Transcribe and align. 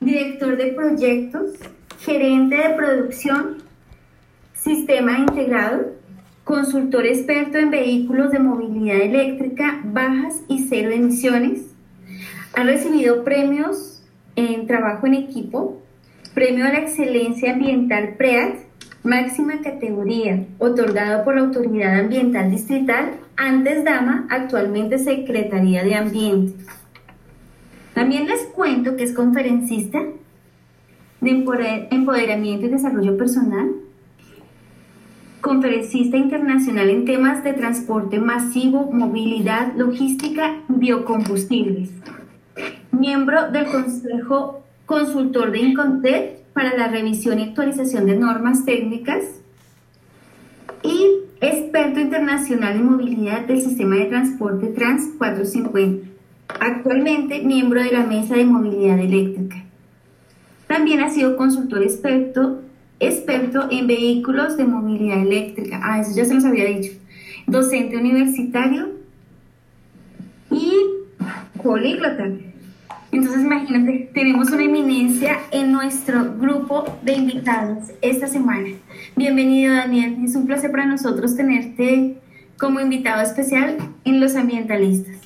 director 0.00 0.56
de 0.56 0.72
proyectos, 0.72 1.50
gerente 2.00 2.56
de 2.56 2.74
producción, 2.74 3.58
sistema 4.54 5.18
integrado, 5.18 5.92
consultor 6.44 7.06
experto 7.06 7.58
en 7.58 7.70
vehículos 7.70 8.30
de 8.30 8.38
movilidad 8.38 9.00
eléctrica 9.00 9.80
bajas 9.84 10.42
y 10.48 10.66
cero 10.68 10.90
emisiones. 10.90 11.62
Ha 12.54 12.62
recibido 12.62 13.24
premios 13.24 14.02
en 14.36 14.66
trabajo 14.66 15.06
en 15.06 15.14
equipo, 15.14 15.82
premio 16.34 16.66
a 16.66 16.68
la 16.68 16.78
excelencia 16.78 17.52
ambiental 17.52 18.14
PREAT, 18.16 18.66
máxima 19.02 19.60
categoría, 19.62 20.44
otorgado 20.58 21.24
por 21.24 21.36
la 21.36 21.42
Autoridad 21.42 22.00
Ambiental 22.00 22.50
Distrital, 22.50 23.12
antes 23.36 23.84
dama, 23.84 24.26
actualmente 24.30 24.98
Secretaría 24.98 25.84
de 25.84 25.94
Ambiente. 25.94 26.64
También 27.96 28.26
les 28.26 28.42
cuento 28.48 28.94
que 28.94 29.04
es 29.04 29.14
conferencista 29.14 30.02
de 31.22 31.30
empoderamiento 31.30 32.66
y 32.66 32.68
desarrollo 32.68 33.16
personal, 33.16 33.70
conferencista 35.40 36.18
internacional 36.18 36.90
en 36.90 37.06
temas 37.06 37.42
de 37.42 37.54
transporte 37.54 38.18
masivo, 38.18 38.90
movilidad, 38.92 39.74
logística, 39.76 40.60
biocombustibles, 40.68 41.88
miembro 42.92 43.50
del 43.50 43.64
Consejo 43.64 44.62
Consultor 44.84 45.50
de 45.52 45.60
Incontec 45.60 46.42
para 46.52 46.76
la 46.76 46.88
revisión 46.88 47.38
y 47.38 47.44
actualización 47.44 48.04
de 48.04 48.18
normas 48.18 48.66
técnicas 48.66 49.24
y 50.82 51.22
experto 51.40 51.98
internacional 51.98 52.76
en 52.76 52.90
movilidad 52.90 53.46
del 53.46 53.62
sistema 53.62 53.96
de 53.96 54.04
transporte 54.04 54.66
Trans 54.66 55.14
450 55.16 56.15
Actualmente 56.48 57.42
miembro 57.42 57.82
de 57.82 57.92
la 57.92 58.04
Mesa 58.04 58.36
de 58.36 58.44
Movilidad 58.44 58.98
Eléctrica. 58.98 59.64
También 60.66 61.00
ha 61.00 61.10
sido 61.10 61.36
consultor 61.36 61.82
experto, 61.82 62.62
experto 62.98 63.68
en 63.70 63.86
vehículos 63.86 64.56
de 64.56 64.64
movilidad 64.64 65.22
eléctrica. 65.22 65.80
Ah, 65.82 66.00
eso 66.00 66.12
ya 66.14 66.24
se 66.24 66.34
los 66.34 66.44
había 66.44 66.64
dicho. 66.64 66.92
Docente 67.46 67.96
universitario 67.96 68.90
y 70.50 70.72
políglota. 71.62 72.30
Entonces, 73.12 73.42
imagínate, 73.42 74.10
tenemos 74.12 74.50
una 74.50 74.64
eminencia 74.64 75.38
en 75.52 75.72
nuestro 75.72 76.34
grupo 76.36 76.98
de 77.02 77.14
invitados 77.14 77.84
esta 78.02 78.26
semana. 78.26 78.68
Bienvenido, 79.14 79.74
Daniel. 79.74 80.18
Es 80.24 80.34
un 80.34 80.46
placer 80.46 80.70
para 80.72 80.86
nosotros 80.86 81.36
tenerte 81.36 82.18
como 82.58 82.80
invitado 82.80 83.22
especial 83.22 83.76
en 84.04 84.20
Los 84.20 84.34
Ambientalistas. 84.34 85.25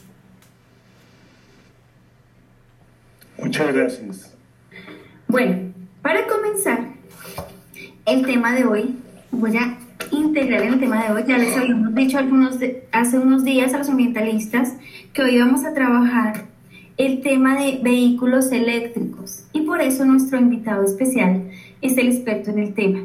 Muchas 3.42 3.74
gracias. 3.74 4.36
Bueno, 5.28 5.72
para 6.02 6.27
comenzar 6.27 6.88
el 8.06 8.27
tema 8.27 8.55
de 8.55 8.64
hoy, 8.64 8.96
voy 9.30 9.56
a 9.56 9.78
integrar 10.10 10.62
el 10.62 10.80
tema 10.80 11.05
de 11.05 11.12
hoy, 11.12 11.24
ya 11.27 11.38
les 11.38 11.56
habíamos 11.56 11.94
dicho 11.94 12.18
algunos 12.18 12.58
hace 12.92 13.18
unos 13.18 13.44
días 13.44 13.72
a 13.74 13.78
los 13.78 13.88
ambientalistas 13.88 14.74
que 15.12 15.22
hoy 15.22 15.38
vamos 15.38 15.64
a 15.64 15.72
trabajar 15.72 16.46
el 16.96 17.22
tema 17.22 17.58
de 17.58 17.80
vehículos 17.83 18.52
eléctricos 18.52 19.44
y 19.52 19.62
por 19.62 19.80
eso 19.80 20.05
nuestro 20.05 20.38
invitado 20.38 20.84
especial 20.84 21.50
es 21.80 21.96
el 21.96 22.08
experto 22.08 22.50
en 22.50 22.58
el 22.58 22.74
tema. 22.74 23.00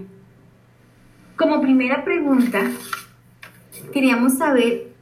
Como 1.37 1.61
primera 1.61 2.03
pregunta, 2.03 2.61
queríamos 3.93 4.37
saber 4.37 4.94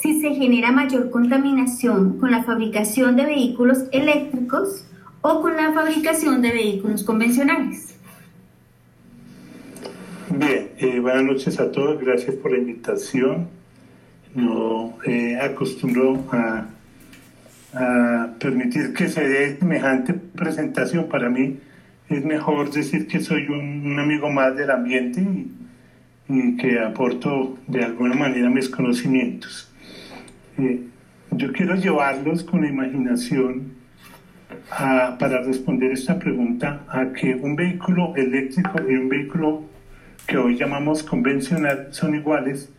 si 0.00 0.20
se 0.20 0.34
genera 0.34 0.72
mayor 0.72 1.10
contaminación 1.10 2.18
con 2.18 2.30
la 2.30 2.42
fabricación 2.42 3.16
de 3.16 3.26
vehículos 3.26 3.84
eléctricos 3.92 4.86
o 5.20 5.42
con 5.42 5.56
la 5.56 5.72
fabricación 5.72 6.40
de 6.40 6.50
vehículos 6.50 7.04
convencionales. 7.04 7.94
Bien, 10.30 10.68
eh, 10.78 11.00
buenas 11.00 11.24
noches 11.24 11.60
a 11.60 11.70
todos, 11.70 12.00
gracias 12.00 12.36
por 12.36 12.52
la 12.52 12.58
invitación. 12.58 13.48
No 14.34 14.96
eh, 15.04 15.36
acostumbro 15.40 16.24
a, 16.32 16.66
permitir 18.40 18.92
que 18.94 19.08
se 19.08 19.28
dé 19.28 19.56
semejante 19.56 20.12
presentación. 20.12 21.08
Para 21.08 21.28
mí 21.28 21.60
es 22.08 22.24
mejor 22.24 22.72
decir 22.72 23.06
que 23.06 23.20
soy 23.20 23.46
un, 23.46 23.96
amigo 23.98 24.28
más 24.28 24.56
del 24.56 24.70
ambiente 24.70 25.20
y, 25.20 25.52
y 26.28 26.56
que 26.56 26.80
aporto 26.80 27.58
de 27.68 27.84
alguna 27.84 28.14
manera 28.16 28.50
mis 28.50 28.68
conocimientos 28.68 29.69
yo 31.32 31.52
quiero 31.52 31.74
llevarlos 31.74 32.44
con 32.44 32.62
la 32.62 32.68
imaginación 32.68 33.80
para 34.68 35.42
responder 35.42 35.92
esta 35.92 36.18
pregunta 36.18 36.84
a 36.88 37.12
que 37.12 37.34
un 37.34 37.56
vehículo 37.56 38.14
eléctrico 38.16 38.80
y 38.88 38.94
un 38.94 39.08
vehículo 39.08 39.62
que 40.26 40.36
hoy 40.36 40.56
llamamos 40.56 41.02
convencional 41.02 41.88
son 41.90 42.14
iguales 42.14 42.70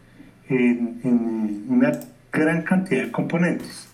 en, 0.49 1.65
una 1.69 1.91
gran 2.31 2.63
cantidad 2.63 3.03
de 3.03 3.11
componentes 3.11 3.87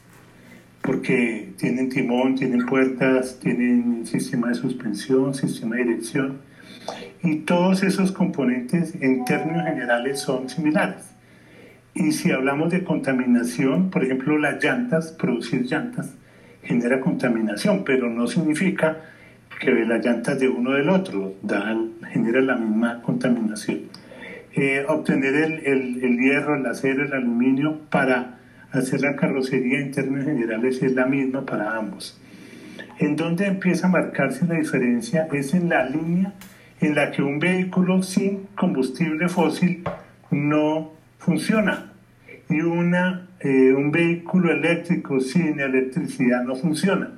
porque 0.81 1.53
tienen 1.57 1.89
timón, 1.89 2.35
tienen 2.35 2.65
puertas, 2.65 3.39
tienen 3.39 4.05
sistema 4.05 4.49
de 4.49 4.55
suspensión, 4.55 5.33
sistema 5.33 5.75
de 5.75 5.83
dirección 5.83 6.37
y 7.23 7.37
todos 7.37 7.83
esos 7.83 8.11
componentes 8.11 8.95
en 9.01 9.25
términos 9.25 9.65
generales 9.65 10.19
son 10.19 10.49
similares. 10.49 11.16
Y 11.99 12.11
si 12.11 12.31
hablamos 12.31 12.71
de 12.71 12.83
contaminación, 12.83 13.89
por 13.89 14.03
ejemplo, 14.03 14.37
las 14.37 14.63
llantas, 14.63 15.11
producir 15.13 15.63
llantas, 15.63 16.13
genera 16.61 16.99
contaminación, 16.99 17.83
pero 17.83 18.07
no 18.07 18.27
significa 18.27 18.97
que 19.59 19.71
las 19.71 20.05
llantas 20.05 20.39
de 20.39 20.47
uno 20.47 20.73
del 20.73 20.89
otro 20.89 21.33
dan, 21.41 21.93
genera 22.13 22.39
la 22.41 22.55
misma 22.55 23.01
contaminación. 23.01 23.79
Eh, 24.53 24.85
obtener 24.87 25.33
el, 25.33 25.53
el, 25.65 26.03
el, 26.03 26.19
hierro, 26.19 26.55
el 26.55 26.67
acero, 26.67 27.03
el 27.03 27.13
aluminio 27.13 27.79
para 27.89 28.37
hacer 28.71 29.01
la 29.01 29.15
carrocería 29.15 29.79
en 29.79 29.91
términos 29.91 30.25
generales 30.25 30.83
es 30.83 30.93
la 30.93 31.07
misma 31.07 31.47
para 31.47 31.77
ambos. 31.77 32.21
En 32.99 33.15
donde 33.15 33.47
empieza 33.47 33.87
a 33.87 33.89
marcarse 33.89 34.45
la 34.45 34.53
diferencia 34.53 35.27
es 35.33 35.55
en 35.55 35.69
la 35.69 35.89
línea 35.89 36.33
en 36.79 36.93
la 36.93 37.09
que 37.09 37.23
un 37.23 37.39
vehículo 37.39 38.03
sin 38.03 38.43
combustible 38.55 39.29
fósil 39.29 39.83
no 40.29 40.96
funciona 41.17 41.93
y 42.49 42.61
una, 42.61 43.27
eh, 43.39 43.73
un 43.73 43.91
vehículo 43.91 44.51
eléctrico 44.51 45.19
sin 45.19 45.59
electricidad 45.59 46.43
no 46.43 46.55
funciona. 46.55 47.11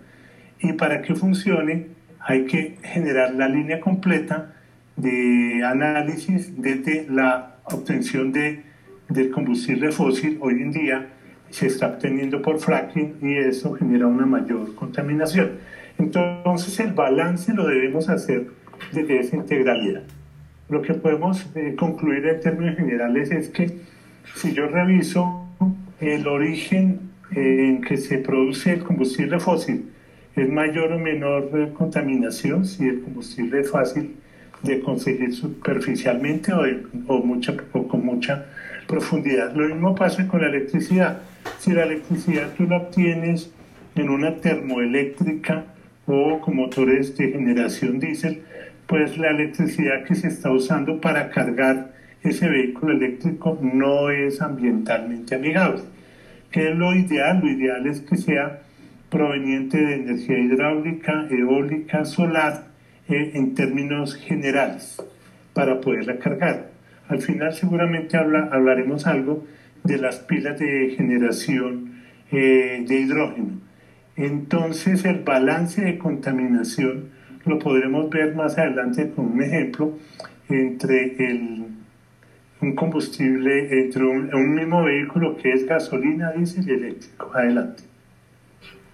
Y 0.60 0.74
para 0.74 1.02
que 1.02 1.16
funcione 1.16 1.88
hay 2.20 2.46
que 2.46 2.78
generar 2.84 3.34
la 3.34 3.48
línea 3.48 3.80
completa 3.80 4.56
de 4.96 5.64
análisis 5.64 6.62
desde 6.62 7.08
la 7.10 7.56
obtención 7.64 8.32
de, 8.32 8.64
del 9.08 9.32
combustible 9.32 9.92
fósil. 9.92 10.38
Hoy 10.42 10.62
en 10.62 10.72
día 10.72 11.08
se 11.50 11.68
está 11.68 11.88
obteniendo 11.88 12.42
por 12.42 12.60
fracking 12.60 13.18
y 13.22 13.36
eso 13.36 13.74
genera 13.74 14.08
una 14.08 14.26
mayor 14.26 14.76
contaminación. 14.76 15.52
Entonces 15.98 16.80
el 16.80 16.94
balance 16.94 17.54
lo 17.54 17.68
debemos 17.68 18.10
hacer 18.10 18.48
desde 18.92 19.20
esa 19.20 19.36
integralidad. 19.36 20.04
Lo 20.70 20.82
que 20.82 20.94
podemos 20.94 21.50
eh, 21.56 21.76
concluir 21.78 22.26
en 22.28 22.40
términos 22.42 22.78
generales 22.78 23.32
es 23.32 23.50
que 23.50 23.80
si 24.36 24.54
yo 24.54 24.68
reviso 24.68 25.48
el 26.00 26.28
origen 26.28 27.12
en 27.32 27.82
que 27.82 27.98
se 27.98 28.18
produce 28.20 28.74
el 28.74 28.84
combustible 28.84 29.40
fósil, 29.40 29.90
es 30.36 30.50
mayor 30.50 30.94
o 30.94 31.00
menor 31.00 31.74
contaminación 31.74 32.66
si 32.66 32.88
el 32.88 33.02
combustible 33.02 33.62
es 33.62 33.72
fácil 33.72 34.16
de 34.64 34.80
conseguir 34.82 35.34
superficialmente 35.34 36.54
o, 36.54 36.64
o, 37.08 37.20
mucha, 37.20 37.56
o 37.74 37.88
con 37.88 38.06
mucha 38.06 38.46
profundidad. 38.88 39.54
Lo 39.56 39.68
mismo 39.68 39.96
pasa 39.96 40.28
con 40.28 40.42
la 40.42 40.48
electricidad. 40.48 41.22
Si 41.60 41.72
la 41.72 41.84
electricidad 41.84 42.54
tú 42.58 42.64
la 42.64 42.78
obtienes 42.78 43.52
en 43.96 44.10
una 44.10 44.38
termoeléctrica 44.38 45.66
o 46.06 46.40
con 46.42 46.56
motores 46.56 47.18
de 47.18 47.32
generación 47.32 48.00
diésel, 48.00 48.44
pues 48.88 49.18
la 49.18 49.30
electricidad 49.30 50.04
que 50.06 50.16
se 50.16 50.28
está 50.28 50.52
usando 50.52 51.00
para 51.00 51.30
cargar 51.30 51.94
ese 52.24 52.50
vehículo 52.50 52.94
eléctrico 52.94 53.58
no 53.62 54.10
es 54.10 54.42
ambientalmente 54.42 55.36
amigable. 55.36 55.84
¿Qué 56.52 56.70
es 56.70 56.76
lo 56.76 56.94
ideal? 56.96 57.40
Lo 57.42 57.50
ideal 57.50 57.88
es 57.88 58.02
que 58.02 58.18
sea 58.18 58.62
proveniente 59.10 59.78
de 59.78 59.96
energía 59.96 60.40
hidráulica, 60.40 61.28
eólica, 61.30 62.06
solar, 62.06 62.68
eh, 63.08 63.32
en 63.34 63.56
términos 63.56 64.16
generales, 64.16 65.02
para 65.54 65.82
poderla 65.82 66.20
cargar. 66.20 66.70
Al 67.08 67.22
final 67.22 67.54
seguramente 67.54 68.18
hablaremos 68.18 69.08
algo 69.08 69.46
de 69.84 69.98
las 69.98 70.20
pilas 70.20 70.60
de 70.60 70.94
generación 70.96 72.04
eh, 72.32 72.84
de 72.88 73.00
hidrógeno. 73.00 73.60
Entonces 74.16 75.06
el 75.06 75.24
balance 75.24 75.82
de 75.82 75.98
contaminación 75.98 77.10
lo 77.46 77.58
podremos 77.58 78.10
ver 78.10 78.36
más 78.36 78.58
adelante 78.58 79.10
con 79.12 79.34
un 79.34 79.42
ejemplo 79.42 79.98
entre 80.50 81.16
el 81.26 81.79
un 82.62 82.76
combustible 82.76 83.80
entre 83.80 84.06
un, 84.06 84.56
mismo 84.56 84.84
vehículo 84.84 85.38
que 85.38 85.52
es 85.54 85.66
gasolina, 85.66 86.32
diésel 86.32 86.68
y 86.68 86.72
eléctrico. 86.72 87.32
Adelante. 87.34 87.84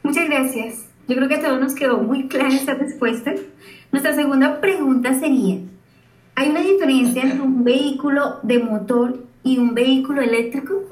Muchas 0.04 0.28
gracias. 0.28 0.86
Yo 1.08 1.16
creo 1.16 1.28
que 1.28 1.36
a 1.36 1.42
todos 1.42 1.60
nos 1.60 1.76
quedó 1.76 2.00
muy 2.00 2.28
clara 2.28 2.50
esta 2.50 2.76
respuesta. 2.76 3.34
Nuestra 3.92 4.14
segunda 4.14 4.62
pregunta 4.62 5.14
sería, 5.14 5.60
¿hay 6.36 6.50
una 6.50 6.62
diferencia 6.62 7.24
entre 7.24 7.42
un 7.42 7.64
vehículo 7.64 8.40
de 8.44 8.60
motor 8.60 9.24
y 9.44 9.58
un 9.58 9.74
vehículo 9.74 10.22
eléctrico? 10.22 10.84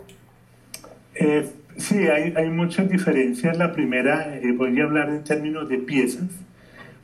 Eh, 1.16 1.50
sí, 1.78 1.98
hay, 2.08 2.34
hay, 2.36 2.50
muchas 2.50 2.90
diferencias. 2.90 3.58
La 3.58 3.72
primera, 3.72 4.38
eh, 4.38 4.52
voy 4.52 4.80
a 4.80 4.84
hablar 4.84 5.10
en 5.10 5.24
términos 5.24 5.70
de 5.70 5.78
piezas. 5.78 6.30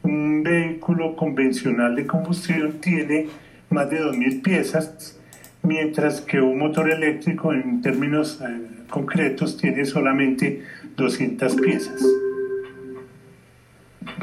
Un 0.01 0.42
vehículo 0.44 1.16
convencional 1.16 1.95
de 1.95 2.07
combustión 2.07 2.80
tiene 2.80 3.27
más 3.69 3.89
de 3.89 4.01
2.000 4.01 4.42
piezas, 4.42 5.19
mientras 5.69 6.21
que 6.21 6.42
un 6.42 6.57
motor 6.57 6.89
eléctrico 6.89 7.54
en 7.54 7.83
términos 7.83 8.42
eh, 8.42 8.86
concretos 8.89 9.56
tiene 9.56 9.86
solamente 9.86 10.63
200 10.98 11.56
piezas. 11.57 12.04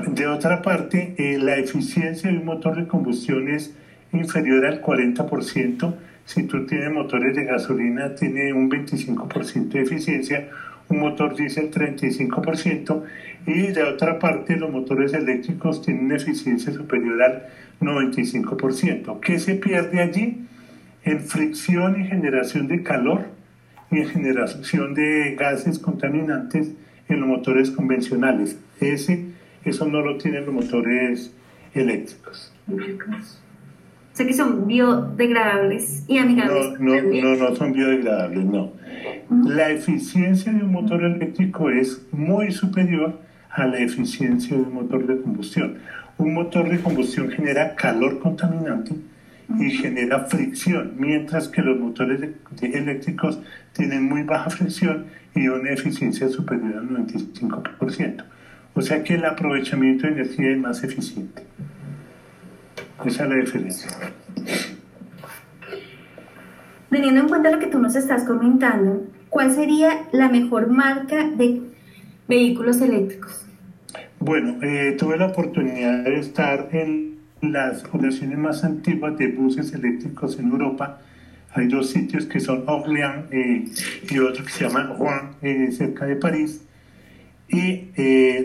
De 0.09 0.27
otra 0.27 0.61
parte, 0.61 1.15
eh, 1.17 1.39
la 1.39 1.57
eficiencia 1.57 2.33
de 2.33 2.39
un 2.39 2.47
motor 2.47 2.75
de 2.77 2.89
combustión 2.89 3.49
es 3.49 3.73
inferior 4.13 4.67
al 4.67 4.83
40%. 4.83 5.95
Si 6.25 6.43
tú 6.43 6.67
tienes 6.67 6.91
motores 6.91 7.37
de 7.37 7.45
gasolina, 7.45 8.17
tiene 8.17 8.53
un 8.53 8.69
25% 8.69 9.69
de 9.69 9.83
eficiencia, 9.83 10.49
un 10.89 10.99
motor 10.99 11.37
diésel 11.37 11.71
35%, 11.71 13.05
y 13.47 13.69
de 13.69 13.85
otra 13.85 14.19
parte, 14.19 14.57
los 14.57 14.73
motores 14.73 15.13
eléctricos 15.13 15.81
tienen 15.81 16.07
una 16.07 16.17
eficiencia 16.17 16.73
superior 16.73 17.23
al 17.23 17.47
95%. 17.81 19.21
¿Qué 19.21 19.39
se 19.39 19.55
pierde 19.55 20.03
allí? 20.03 20.47
En 21.07 21.21
fricción 21.21 22.01
y 22.01 22.09
generación 22.09 22.67
de 22.67 22.83
calor 22.83 23.29
y 23.93 24.01
en 24.01 24.09
generación 24.09 24.93
de 24.93 25.37
gases 25.39 25.79
contaminantes 25.79 26.73
en 27.09 27.21
los 27.21 27.29
motores 27.29 27.71
convencionales. 27.71 28.59
Ese, 28.81 29.25
eso 29.65 29.87
no 29.87 30.01
lo 30.01 30.19
tienen 30.19 30.45
los 30.45 30.55
motores 30.55 31.33
eléctricos. 31.75 32.53
O 32.69 34.17
sea 34.17 34.27
que 34.27 34.33
son 34.33 34.67
biodegradables 34.67 36.05
y 36.09 36.19
amigables. 36.19 36.81
No, 36.81 37.01
no, 37.01 37.37
no, 37.37 37.55
son 37.55 37.73
biodegradables, 37.73 38.45
no. 38.45 38.73
La 39.45 39.71
eficiencia 39.71 40.53
de 40.53 40.65
un 40.65 40.73
motor 40.73 41.05
eléctrico 41.05 41.71
es 41.71 42.05
muy 42.11 42.51
superior 42.51 43.21
a 43.51 43.67
la 43.69 43.79
eficiencia 43.79 44.57
de 44.57 44.63
un 44.65 44.75
motor 44.75 45.07
de 45.07 45.21
combustión. 45.23 45.79
Un 46.19 46.35
motor 46.35 46.69
de 46.69 46.81
combustión 46.81 47.31
genera 47.31 47.77
calor 47.77 48.19
contaminante 48.19 48.95
y 49.59 49.71
genera 49.71 50.25
fricción, 50.25 50.95
mientras 50.97 51.49
que 51.49 51.63
los 51.63 51.79
motores 51.79 52.21
eléctricos 52.61 53.41
tienen 53.73 54.05
muy 54.05 54.23
baja 54.23 54.51
fricción 54.51 55.07
y 55.35 55.49
una 55.49 55.71
eficiencia 55.71 56.29
superior 56.29 56.79
al 56.79 56.89
95%. 56.89 58.25
O 58.75 58.83
sea 58.83 59.03
que 59.03 59.15
el 59.15 59.25
aprovechamiento 59.25 60.07
de 60.07 60.15
energía 60.15 60.51
es 60.51 60.59
más 60.59 60.83
eficiente. 60.83 61.43
Esa 63.05 63.25
es 63.25 63.31
la 63.31 63.37
diferencia. 63.37 63.91
Teniendo 66.91 67.21
en 67.21 67.29
cuenta 67.29 67.51
lo 67.51 67.59
que 67.59 67.67
tú 67.67 67.79
nos 67.79 67.95
estás 67.95 68.25
comentando, 68.25 69.05
¿cuál 69.29 69.53
sería 69.53 70.07
la 70.13 70.29
mejor 70.29 70.69
marca 70.69 71.29
de 71.29 71.63
vehículos 72.29 72.81
eléctricos? 72.81 73.47
Bueno, 74.19 74.59
eh, 74.63 74.97
tuve 74.99 75.19
la 75.19 75.27
oportunidad 75.27 76.05
de 76.05 76.19
estar 76.19 76.69
en 76.73 77.16
las 77.41 77.83
poblaciones 77.83 78.39
más 78.39 78.65
antiguas 78.65 79.17
de 79.19 79.29
buses 79.29 79.73
eléctricos 79.73 80.39
en 80.39 80.51
Europa. 80.51 81.01
Hay 81.55 81.69
dos 81.69 81.91
sitios 81.91 82.27
que 82.27 82.41
son 82.41 82.65
Orléans 82.67 83.27
eh, 83.33 83.65
y 84.11 84.19
otro 84.19 84.45
que 84.45 84.51
se 84.51 84.65
llama 84.65 84.95
Rouen, 84.99 85.31
eh, 85.43 85.71
cerca 85.73 86.07
de 86.07 86.17
París. 86.17 86.63
Y 87.49 87.93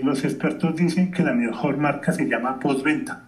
los 0.04 0.24
expertos 0.24 0.76
dicen 0.76 1.12
que 1.12 1.24
la 1.24 1.34
mejor 1.34 1.78
marca 1.78 2.12
se 2.12 2.28
llama 2.28 2.60
postventa 2.60 3.24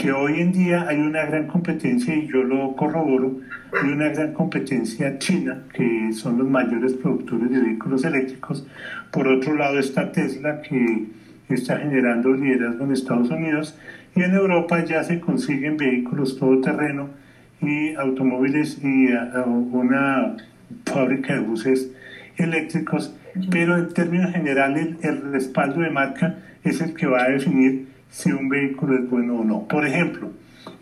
que 0.00 0.12
hoy 0.12 0.40
en 0.40 0.50
día 0.50 0.86
hay 0.88 0.98
una 0.98 1.26
gran 1.26 1.46
competencia, 1.46 2.14
y 2.16 2.26
yo 2.26 2.42
lo 2.42 2.74
corroboro, 2.74 3.40
hay 3.82 3.90
una 3.90 4.08
gran 4.08 4.32
competencia 4.32 5.18
china, 5.18 5.64
que 5.74 6.10
son 6.14 6.38
los 6.38 6.48
mayores 6.48 6.94
productores 6.94 7.50
de 7.50 7.60
vehículos 7.60 8.02
eléctricos. 8.04 8.66
Por 9.10 9.28
otro 9.28 9.54
lado 9.54 9.78
está 9.78 10.10
Tesla, 10.10 10.62
que 10.62 11.06
está 11.50 11.76
generando 11.76 12.32
liderazgo 12.32 12.84
en 12.84 12.92
Estados 12.92 13.30
Unidos, 13.30 13.78
y 14.14 14.22
en 14.22 14.34
Europa 14.34 14.84
ya 14.84 15.04
se 15.04 15.20
consiguen 15.20 15.76
vehículos 15.76 16.38
todoterreno 16.38 17.10
y 17.62 17.94
automóviles 17.94 18.78
y 18.82 19.08
una 19.72 20.36
fábrica 20.84 21.34
de 21.34 21.40
buses 21.40 21.90
eléctricos, 22.36 23.14
pero 23.50 23.76
en 23.76 23.92
términos 23.92 24.32
generales 24.32 24.96
el 25.02 25.32
respaldo 25.32 25.80
de 25.80 25.90
marca 25.90 26.38
es 26.64 26.80
el 26.80 26.94
que 26.94 27.06
va 27.06 27.24
a 27.24 27.28
definir 27.28 27.88
si 28.10 28.32
un 28.32 28.48
vehículo 28.48 28.96
es 28.96 29.08
bueno 29.08 29.36
o 29.36 29.44
no. 29.44 29.68
Por 29.68 29.86
ejemplo, 29.86 30.30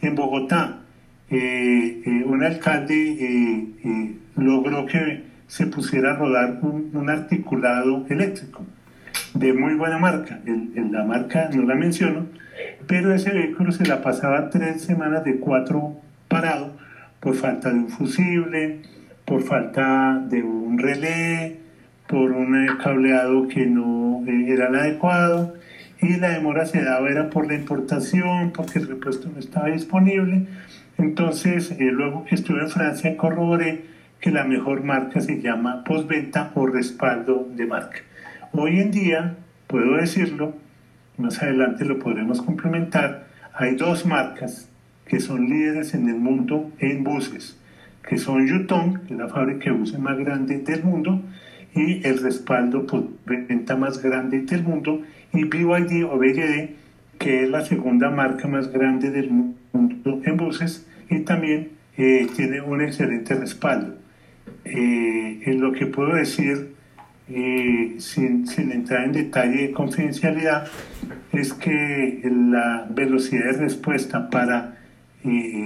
en 0.01 0.15
Bogotá, 0.15 0.81
eh, 1.31 2.03
eh, 2.05 2.25
un 2.25 2.43
alcalde 2.43 3.17
eh, 3.21 4.17
logró 4.37 4.87
que 4.87 5.25
se 5.47 5.67
pusiera 5.67 6.13
a 6.13 6.17
rodar 6.17 6.59
un, 6.63 7.09
articulado 7.09 8.07
eléctrico 8.09 8.65
de 9.35 9.53
muy 9.53 9.75
buena 9.75 9.99
marca. 9.99 10.41
En, 10.47 10.93
la 10.93 11.05
marca 11.05 11.51
no 11.55 11.63
la 11.63 11.75
menciono, 11.75 12.27
pero 12.87 13.15
ese 13.15 13.31
vehículo 13.31 13.73
se 13.73 13.87
la 13.87 14.03
pasaba 14.03 14.51
tres 14.51 14.83
semanas 14.83 15.25
de 15.25 15.39
cuatro 15.39 15.97
parado 16.29 16.73
por 17.21 17.35
falta 17.35 17.71
de 17.71 17.77
un 17.77 17.89
fusible, 17.89 18.81
por 19.25 19.43
falta 19.43 20.23
de 20.29 20.43
un 20.43 20.79
relé, 20.79 21.59
por 22.07 22.33
un 22.33 22.67
cableado 22.83 23.49
que 23.49 23.67
no 23.67 24.23
era 24.27 24.69
el 24.69 24.75
adecuado 24.75 25.55
y 26.01 26.17
la 26.17 26.31
demora 26.31 26.65
se 26.65 26.83
daba 26.83 27.09
era 27.09 27.29
por 27.29 27.47
la 27.47 27.55
importación, 27.55 28.53
porque 28.53 28.79
el 28.79 28.89
repuesto 28.89 29.29
no 29.33 29.39
estaba 29.39 29.69
disponible. 29.69 30.47
Entonces, 30.97 31.73
eh, 31.73 31.91
luego 31.91 32.25
que 32.25 32.37
estuve 32.37 32.61
en 32.61 32.71
Francia, 32.71 33.17
corroboré 33.17 33.85
que 34.21 34.31
la 34.31 34.45
mejor 34.45 34.85
marca 34.85 35.21
se 35.21 35.41
llama 35.41 35.83
postventa 35.85 36.53
o 36.55 36.67
respaldo 36.67 37.49
de 37.51 37.67
marca. 37.67 37.99
Hoy 38.53 38.81
en 38.81 38.91
día, 38.91 39.37
puedo 39.67 39.97
decirlo, 39.97 40.55
más 41.19 41.43
adelante 41.43 41.85
lo 41.85 41.99
podremos 41.99 42.43
complementar, 42.43 43.27
hay 43.55 43.75
dos 43.75 44.07
marcas 44.07 44.69
que 45.07 45.21
son 45.21 45.49
líderes 45.49 45.95
en 45.95 46.09
el 46.09 46.17
mundo 46.17 46.71
en 46.79 47.05
buses, 47.05 47.59
que 48.09 48.19
son 48.19 48.47
Yutong, 48.47 49.07
que 49.07 49.15
es 49.15 49.19
la 49.19 49.29
fábrica 49.29 49.71
de 49.71 49.77
buses 49.77 49.99
más 49.99 50.19
grande 50.19 50.59
del 50.59 50.85
mundo, 50.85 51.23
y 51.75 52.07
el 52.07 52.23
respaldo 52.23 52.87
postventa 52.87 53.77
más 53.77 54.03
grande 54.03 54.43
del 54.43 54.63
mundo, 54.63 55.03
y 55.33 55.45
BYD 55.45 56.05
o 56.05 56.19
BYD, 56.19 56.71
que 57.19 57.43
es 57.43 57.51
la 57.51 57.65
segunda 57.65 58.11
marca 58.11 58.49
más 58.49 58.73
grande 58.73 59.11
del 59.11 59.31
mundo 59.31 59.59
en 60.25 60.37
buses 60.37 60.87
y 61.11 61.21
también 61.21 61.71
eh, 61.97 62.27
tiene 62.37 62.61
un 62.61 62.81
excelente 62.81 63.35
respaldo. 63.35 63.97
Eh, 64.65 65.43
en 65.45 65.61
lo 65.61 65.73
que 65.73 65.87
puedo 65.87 66.15
decir, 66.15 66.75
eh, 67.31 67.97
sin, 67.99 68.47
sin, 68.47 68.73
entrar 68.73 69.05
en 69.05 69.13
detalle 69.13 69.69
de 69.69 69.73
confidencialidad, 69.73 70.67
es 71.33 71.53
que 71.53 72.21
la 72.25 72.87
velocidad 72.91 73.53
de 73.53 73.53
respuesta 73.53 74.31
para 74.31 74.79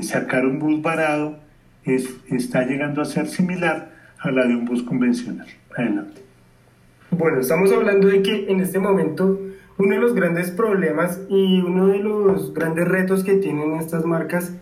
sacar 0.03 0.45
un 0.45 0.59
bus 0.59 0.83
varado 0.83 1.39
es, 1.85 2.09
está 2.31 2.65
llegando 2.65 3.01
a 3.03 3.05
ser 3.05 3.29
similar 3.29 3.93
a 4.19 4.31
la 4.31 4.47
de 4.47 4.57
un 4.57 4.65
bus 4.65 4.83
convencional. 4.83 5.47
Adelante. 5.77 6.23
Bueno, 7.11 7.41
estamos 7.41 7.73
hablando 7.73 8.09
de 8.09 8.23
que 8.23 8.51
en 8.51 8.61
este 8.61 8.79
momento 8.79 9.39
uno 9.79 9.95
de 9.95 10.01
los 10.01 10.15
grandes 10.15 10.51
problemas 10.51 11.21
y 11.29 11.61
uno 11.61 11.89
de 11.89 11.99
los 11.99 12.55
grandes 12.55 12.89
retos 12.89 13.25
que 13.25 13.35
tienen 13.35 13.75
estas 13.75 14.05
marcas 14.05 14.53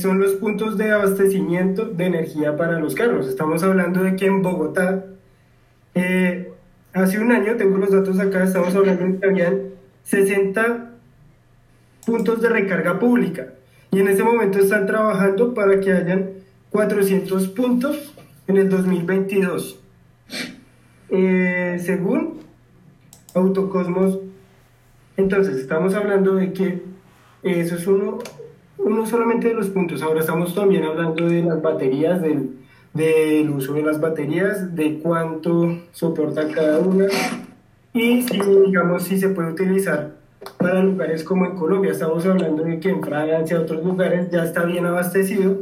son 0.00 0.18
los 0.18 0.32
puntos 0.32 0.76
de 0.76 0.90
abastecimiento 0.90 1.84
de 1.84 2.06
energía 2.06 2.56
para 2.56 2.80
los 2.80 2.94
carros. 2.94 3.28
Estamos 3.28 3.62
hablando 3.62 4.02
de 4.02 4.16
que 4.16 4.26
en 4.26 4.42
Bogotá, 4.42 5.04
eh, 5.94 6.52
hace 6.92 7.18
un 7.18 7.32
año, 7.32 7.56
tengo 7.56 7.76
los 7.76 7.90
datos 7.90 8.18
acá, 8.18 8.44
estamos 8.44 8.74
hablando 8.74 9.04
de 9.04 9.18
que 9.18 9.26
habían 9.26 9.60
60 10.04 10.90
puntos 12.06 12.40
de 12.40 12.48
recarga 12.48 12.98
pública 12.98 13.54
y 13.90 14.00
en 14.00 14.08
este 14.08 14.22
momento 14.22 14.58
están 14.58 14.86
trabajando 14.86 15.54
para 15.54 15.80
que 15.80 15.92
hayan 15.92 16.30
400 16.70 17.48
puntos 17.48 18.14
en 18.46 18.56
el 18.56 18.68
2022. 18.68 19.80
Eh, 21.10 21.76
según 21.80 22.40
Autocosmos 23.34 24.20
entonces, 25.20 25.56
estamos 25.58 25.94
hablando 25.94 26.34
de 26.36 26.52
que 26.52 26.82
eso 27.42 27.74
es 27.76 27.86
uno, 27.86 28.18
uno 28.78 29.06
solamente 29.06 29.48
de 29.48 29.54
los 29.54 29.68
puntos. 29.68 30.02
Ahora 30.02 30.20
estamos 30.20 30.54
también 30.54 30.84
hablando 30.84 31.28
de 31.28 31.42
las 31.42 31.60
baterías, 31.60 32.22
del, 32.22 32.56
del 32.92 33.50
uso 33.50 33.74
de 33.74 33.82
las 33.82 34.00
baterías, 34.00 34.74
de 34.74 34.98
cuánto 34.98 35.78
soporta 35.92 36.48
cada 36.48 36.80
una 36.80 37.06
y 37.92 38.22
si, 38.22 38.40
digamos, 38.40 39.04
si 39.04 39.18
se 39.18 39.30
puede 39.30 39.52
utilizar 39.52 40.12
para 40.58 40.82
lugares 40.82 41.24
como 41.24 41.46
en 41.46 41.56
Colombia. 41.56 41.92
Estamos 41.92 42.24
hablando 42.26 42.62
de 42.62 42.78
que 42.80 42.90
en 42.90 43.02
Francia, 43.02 43.60
otros 43.60 43.84
lugares, 43.84 44.30
ya 44.30 44.44
está 44.44 44.64
bien 44.64 44.86
abastecido, 44.86 45.58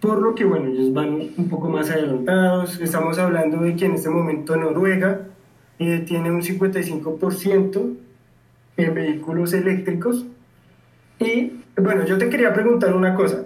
por 0.00 0.20
lo 0.20 0.34
que, 0.34 0.44
bueno, 0.44 0.68
ellos 0.68 0.92
van 0.92 1.30
un 1.36 1.48
poco 1.48 1.68
más 1.68 1.90
adelantados. 1.90 2.80
Estamos 2.80 3.18
hablando 3.18 3.58
de 3.58 3.76
que 3.76 3.86
en 3.86 3.92
este 3.92 4.08
momento 4.08 4.56
Noruega 4.56 5.26
eh, 5.78 6.04
tiene 6.06 6.30
un 6.30 6.42
55% 6.42 7.96
en 8.76 8.94
vehículos 8.94 9.52
eléctricos. 9.52 10.24
Y 11.18 11.60
bueno, 11.76 12.06
yo 12.06 12.16
te 12.16 12.30
quería 12.30 12.54
preguntar 12.54 12.94
una 12.94 13.14
cosa. 13.14 13.44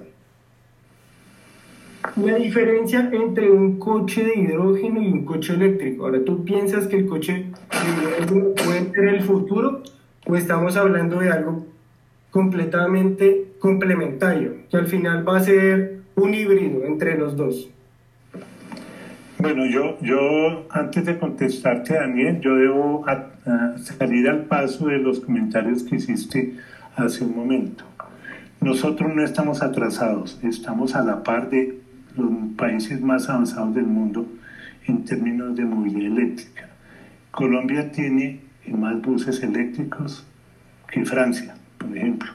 La 2.16 2.37
diferencia 2.37 3.11
entre 3.12 3.50
un 3.50 3.80
coche 3.80 4.23
de 4.23 4.38
hidrógeno 4.38 5.02
y 5.02 5.09
un 5.09 5.25
coche 5.25 5.54
eléctrico. 5.54 6.04
Ahora, 6.04 6.25
¿tú 6.25 6.44
piensas 6.44 6.87
que 6.87 6.99
el 6.99 7.06
coche 7.06 7.33
de 7.33 8.28
hidrógeno 8.28 8.54
puede 8.54 8.90
ser 8.92 9.09
el 9.09 9.23
futuro 9.23 9.83
o 10.25 10.37
estamos 10.37 10.76
hablando 10.76 11.18
de 11.18 11.30
algo 11.30 11.66
completamente 12.30 13.54
complementario, 13.59 14.52
que 14.71 14.76
al 14.76 14.87
final 14.87 15.28
va 15.28 15.38
a 15.38 15.40
ser 15.40 16.02
un 16.14 16.35
híbrido 16.35 16.85
entre 16.85 17.18
los 17.18 17.37
dos? 17.37 17.68
Bueno, 19.38 19.66
yo, 19.66 19.99
yo 20.00 20.66
antes 20.71 21.04
de 21.04 21.18
contestarte, 21.18 21.94
Daniel, 21.94 22.40
yo 22.40 22.54
debo 22.54 23.04
salir 23.99 24.28
al 24.28 24.44
paso 24.44 24.87
de 24.87 24.99
los 24.99 25.18
comentarios 25.18 25.83
que 25.83 25.97
hiciste 25.97 26.54
hace 26.94 27.25
un 27.25 27.35
momento. 27.35 27.85
Nosotros 28.61 29.12
no 29.14 29.23
estamos 29.23 29.62
atrasados, 29.62 30.38
estamos 30.44 30.94
a 30.94 31.02
la 31.02 31.25
par 31.25 31.50
de 31.50 31.83
los 32.16 32.30
países 32.56 33.00
más 33.00 33.28
avanzados 33.28 33.75
del 33.75 33.87
mundo 33.87 34.26
en 34.87 35.04
términos 35.04 35.56
de 35.56 35.64
movilidad 35.64 36.18
eléctrica. 36.18 36.68
Colombia 37.30 37.90
tiene 37.90 38.40
más 38.68 39.00
buses 39.02 39.42
eléctricos 39.42 40.26
que 40.90 41.04
Francia, 41.04 41.54
por 41.78 41.97
ejemplo, 41.97 42.30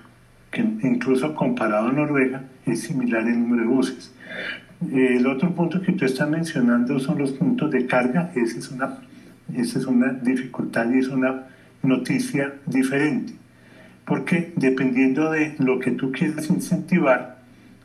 que 0.52 0.62
incluso 0.62 1.34
comparado 1.36 1.88
a 1.88 1.92
Noruega 1.92 2.44
es 2.66 2.82
similar 2.82 3.28
el 3.28 3.40
número 3.40 3.64
de 3.64 3.68
buses. 3.68 4.12
El 4.92 5.28
otro 5.28 5.54
punto 5.54 5.82
que 5.82 5.92
tú 5.92 6.06
estás 6.06 6.30
mencionando 6.30 7.00
son 7.00 7.18
los 7.18 7.32
puntos 7.32 7.70
de 7.72 7.86
carga. 7.86 8.32
Esa 8.36 8.60
es 8.60 8.72
una, 8.72 8.98
esa 9.54 9.80
es 9.80 9.86
una 9.86 10.14
dificultad 10.14 10.90
y 10.92 11.00
es 11.00 11.08
una 11.08 11.48
noticia 11.84 12.54
diferente. 12.66 13.34
Porque 14.06 14.54
dependiendo 14.56 15.32
de 15.32 15.56
lo 15.60 15.80
que 15.80 15.92
tú 15.92 16.12
quieras 16.12 16.50
incentivar, 16.50 17.40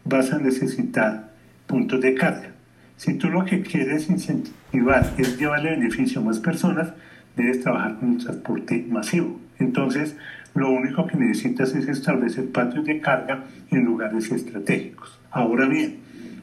vas 0.05 0.33
a 0.33 0.39
necesitar 0.39 1.34
puntos 1.67 2.01
de 2.01 2.15
carga. 2.15 2.51
Si 2.97 3.15
tú 3.15 3.29
lo 3.29 3.45
que 3.45 3.63
quieres 3.63 4.09
incentivar 4.09 5.13
es 5.19 5.39
llevarle 5.39 5.71
beneficio 5.71 6.21
a 6.21 6.25
más 6.25 6.39
personas, 6.39 6.93
debes 7.37 7.61
trabajar 7.61 7.97
con 7.99 8.13
el 8.13 8.19
transporte 8.19 8.87
masivo. 8.89 9.41
Entonces, 9.59 10.17
lo 10.55 10.71
único 10.71 11.07
que 11.07 11.17
necesitas 11.17 11.75
es 11.75 11.89
establecer 11.89 12.51
patios 12.51 12.85
de 12.85 13.01
carga 13.01 13.45
en 13.71 13.85
lugares 13.85 14.31
estratégicos. 14.31 15.19
Ahora 15.31 15.67
bien, 15.67 15.97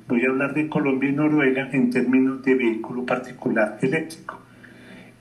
voy 0.08 0.26
a 0.26 0.30
hablar 0.30 0.54
de 0.54 0.68
Colombia 0.68 1.10
y 1.10 1.14
Noruega 1.14 1.70
en 1.72 1.90
términos 1.90 2.44
de 2.44 2.56
vehículo 2.56 3.06
particular 3.06 3.78
eléctrico. 3.82 4.42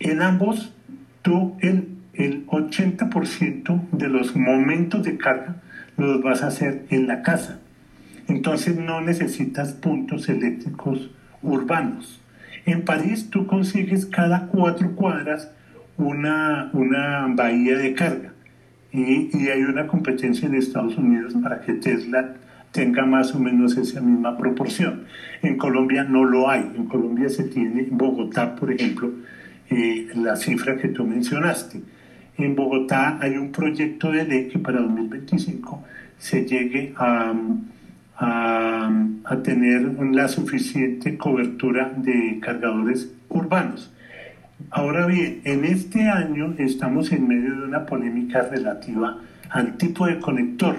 En 0.01 0.23
ambos, 0.23 0.75
tú 1.23 1.57
el, 1.61 1.89
el 2.15 2.47
80% 2.49 3.91
de 3.93 4.09
los 4.09 4.35
momentos 4.35 5.05
de 5.05 5.17
carga 5.17 5.57
los 5.97 6.23
vas 6.23 6.43
a 6.43 6.49
hacer 6.49 6.87
en 6.91 7.07
la 7.07 7.23
casa. 7.23 7.61
Entonces 8.31 8.79
no 8.79 9.01
necesitas 9.01 9.73
puntos 9.73 10.29
eléctricos 10.29 11.11
urbanos. 11.43 12.21
En 12.65 12.85
París 12.85 13.29
tú 13.29 13.47
consigues 13.47 14.07
cada 14.07 14.47
cuatro 14.47 14.95
cuadras 14.95 15.51
una, 15.97 16.71
una 16.73 17.27
bahía 17.35 17.77
de 17.77 17.93
carga 17.93 18.33
y, 18.93 19.49
hay 19.49 19.63
una 19.63 19.87
competencia 19.89 20.47
en 20.49 20.55
Estados 20.55 20.97
Unidos 20.97 21.35
para 21.43 21.61
que 21.61 21.75
Tesla 21.75 22.35
tenga 22.71 23.05
más 23.05 23.35
o 23.35 23.41
menos 23.41 23.77
esa 23.77 24.01
misma 24.01 24.39
proporción. 24.39 25.07
En 25.43 25.57
Colombia 25.57 26.05
no 26.05 26.25
lo 26.25 26.49
hay. 26.49 26.71
En 26.77 26.87
Colombia 26.87 27.29
se 27.29 27.45
tiene, 27.45 27.83
en 27.83 27.99
Bogotá, 27.99 28.55
por 28.55 28.73
ejemplo, 28.73 29.11
eh, 29.71 30.09
la 30.15 30.37
cifra 30.37 30.77
que 30.77 30.89
tú 30.89 31.05
mencionaste. 31.05 31.81
En 32.39 32.55
Bogotá 32.55 33.19
hay 33.21 33.37
un 33.37 33.51
proyecto 33.51 34.13
de 34.13 34.25
ley 34.25 34.49
que 34.49 34.61
para 34.61 34.81
2025 34.81 35.85
se 36.19 36.45
llegue 36.45 36.95
a, 36.97 37.35
a, 38.21 38.91
tener 39.43 39.83
la 40.13 40.29
suficiente 40.29 41.17
cobertura 41.17 41.93
de 41.97 42.39
cargadores 42.41 43.13
urbanos. 43.29 43.93
Ahora 44.71 45.07
bien, 45.07 45.41
en 45.45 45.65
este 45.65 46.09
año 46.09 46.55
estamos 46.59 47.11
en 47.13 47.27
medio 47.27 47.57
de 47.57 47.65
una 47.65 47.87
polémica 47.87 48.43
relativa 48.43 49.19
al 49.49 49.79
tipo 49.79 50.07
de 50.07 50.21
conector 50.21 50.77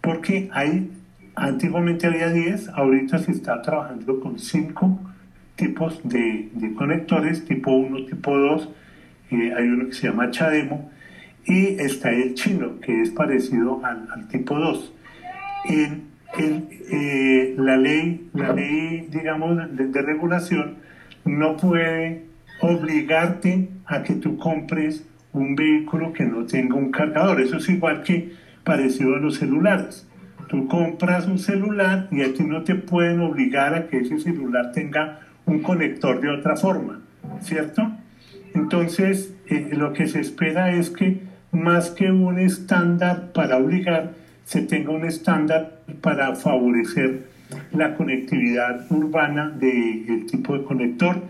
porque 0.00 0.48
hay, 0.52 0.90
antiguamente 1.34 2.06
había 2.06 2.30
10, 2.30 2.70
ahorita 2.70 3.18
se 3.18 3.32
está 3.32 3.60
trabajando 3.60 4.20
con 4.20 4.38
5 4.38 5.00
tipos 5.56 6.00
de, 6.04 6.48
conectores, 6.76 7.44
tipo 7.44 7.72
1, 7.72 8.06
tipo 8.06 8.36
2, 8.36 8.68
eh, 9.30 9.52
hay 9.54 9.68
uno 9.68 9.86
que 9.86 9.92
se 9.92 10.08
llama 10.08 10.30
Chademo, 10.30 10.90
y 11.44 11.80
está 11.80 12.10
el 12.10 12.32
chino, 12.34 12.80
que 12.80 13.02
es 13.02 13.10
parecido 13.10 13.82
al, 13.84 14.28
tipo 14.28 14.58
2. 14.58 14.92
En, 15.68 16.07
eh, 16.36 17.54
la 17.56 17.76
ley, 17.76 18.28
la 18.34 18.52
ley 18.52 19.08
digamos, 19.10 19.56
de, 19.76 20.02
regulación 20.02 20.76
no 21.24 21.56
puede 21.56 22.24
obligarte 22.60 23.68
a 23.86 24.02
que 24.02 24.14
tú 24.14 24.36
compres 24.36 25.06
un 25.32 25.54
vehículo 25.56 26.12
que 26.12 26.24
no 26.24 26.44
tenga 26.44 26.74
un 26.74 26.90
cargador. 26.90 27.40
Eso 27.40 27.56
es 27.56 27.68
igual 27.68 28.02
que 28.02 28.32
parecido 28.64 29.16
a 29.16 29.18
los 29.18 29.36
celulares. 29.36 30.06
Tú 30.48 30.66
compras 30.66 31.26
un 31.26 31.38
celular 31.38 32.08
y 32.10 32.22
a 32.22 32.32
ti 32.32 32.42
no 32.44 32.62
te 32.64 32.74
pueden 32.74 33.20
obligar 33.20 33.74
a 33.74 33.86
que 33.86 33.98
ese 33.98 34.18
celular 34.18 34.72
tenga 34.72 35.20
un 35.46 35.60
conector 35.60 36.20
de 36.20 36.30
otra 36.30 36.56
forma, 36.56 37.00
¿cierto? 37.40 37.90
Entonces, 38.54 39.34
eh, 39.46 39.70
lo 39.72 39.92
que 39.92 40.06
se 40.06 40.20
espera 40.20 40.72
es 40.72 40.90
que 40.90 41.20
más 41.52 41.90
que 41.90 42.10
un 42.10 42.38
estándar 42.38 43.32
para 43.32 43.56
obligar, 43.56 44.12
se 44.48 44.62
tenga 44.62 44.92
un 44.92 45.04
estándar 45.04 45.80
para 46.00 46.34
favorecer 46.34 47.24
la 47.70 47.94
conectividad 47.94 48.90
urbana 48.90 49.50
del 49.50 50.24
tipo 50.24 50.56
de 50.56 50.64
conector. 50.64 51.20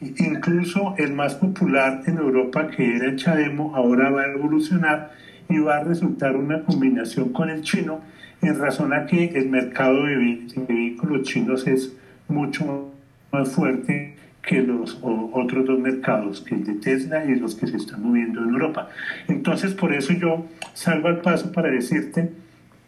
Incluso 0.00 0.94
el 0.96 1.12
más 1.12 1.34
popular 1.34 2.02
en 2.06 2.16
Europa, 2.16 2.68
que 2.68 2.96
era 2.96 3.10
el 3.10 3.16
Chademo, 3.16 3.76
ahora 3.76 4.08
va 4.08 4.22
a 4.22 4.32
evolucionar 4.32 5.10
y 5.50 5.58
va 5.58 5.76
a 5.76 5.84
resultar 5.84 6.34
una 6.34 6.62
combinación 6.62 7.28
con 7.34 7.50
el 7.50 7.60
chino 7.60 8.00
en 8.40 8.58
razón 8.58 8.94
a 8.94 9.04
que 9.04 9.26
el 9.26 9.50
mercado 9.50 10.06
de, 10.06 10.46
vehículos 10.66 11.24
chinos 11.24 11.66
es 11.66 11.94
mucho 12.26 12.90
más 13.32 13.50
fuerte 13.50 14.16
que 14.42 14.62
los 14.62 14.98
otros 15.02 15.66
dos 15.66 15.78
mercados, 15.78 16.40
que 16.40 16.54
el 16.54 16.64
de 16.64 16.74
Tesla 16.76 17.22
y 17.26 17.34
los 17.34 17.54
que 17.54 17.66
se 17.66 17.76
están 17.76 18.02
moviendo 18.02 18.42
en 18.42 18.48
Europa. 18.48 18.88
Entonces, 19.28 19.74
por 19.74 19.92
eso 19.92 20.14
yo 20.14 20.46
salgo 20.72 21.08
al 21.08 21.20
paso 21.20 21.52
para 21.52 21.70
decirte 21.70 22.30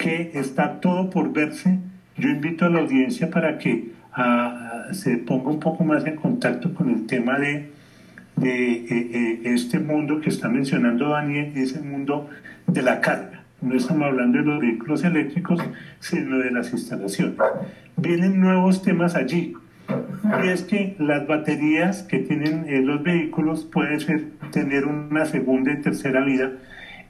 que 0.05 0.33
está 0.35 0.81
todo 0.81 1.09
por 1.09 1.33
verse. 1.33 1.79
Yo 2.19 2.29
invito 2.29 2.67
a 2.67 2.69
la 2.69 2.81
audiencia 2.81 3.31
para 3.31 3.57
que 3.57 3.93
ah, 4.13 4.89
se 4.93 5.17
ponga 5.17 5.49
un 5.49 5.61
poco 5.61 5.83
más 5.83 6.05
en 6.05 6.17
contacto 6.17 6.75
con 6.75 6.91
el 6.91 7.07
tema 7.07 7.39
de, 7.39 7.71
de 8.37 8.73
eh, 8.73 8.87
eh, 8.91 9.41
este 9.45 9.79
mundo 9.79 10.21
que 10.21 10.29
está 10.29 10.51
mencionando 10.51 11.09
Daniel, 11.09 11.53
es 11.57 11.75
el 11.75 11.85
mundo 11.85 12.29
de 12.67 12.83
la 12.83 13.01
carga. 13.01 13.45
No 13.63 13.75
estamos 13.75 14.07
hablando 14.09 14.37
de 14.39 14.45
los 14.45 14.61
vehículos 14.61 15.05
eléctricos, 15.05 15.59
sino 16.01 16.37
de 16.37 16.51
las 16.51 16.71
instalaciones. 16.75 17.37
Vienen 17.97 18.39
nuevos 18.41 18.83
temas 18.83 19.15
allí. 19.15 19.55
Y 20.45 20.49
es 20.49 20.65
que 20.65 20.97
las 20.99 21.27
baterías 21.27 22.03
que 22.03 22.19
tienen 22.19 22.67
eh, 22.69 22.83
los 22.83 23.03
vehículos 23.03 23.65
pueden 23.65 24.33
tener 24.51 24.85
una 24.85 25.25
segunda 25.25 25.73
y 25.73 25.81
tercera 25.81 26.23
vida 26.23 26.53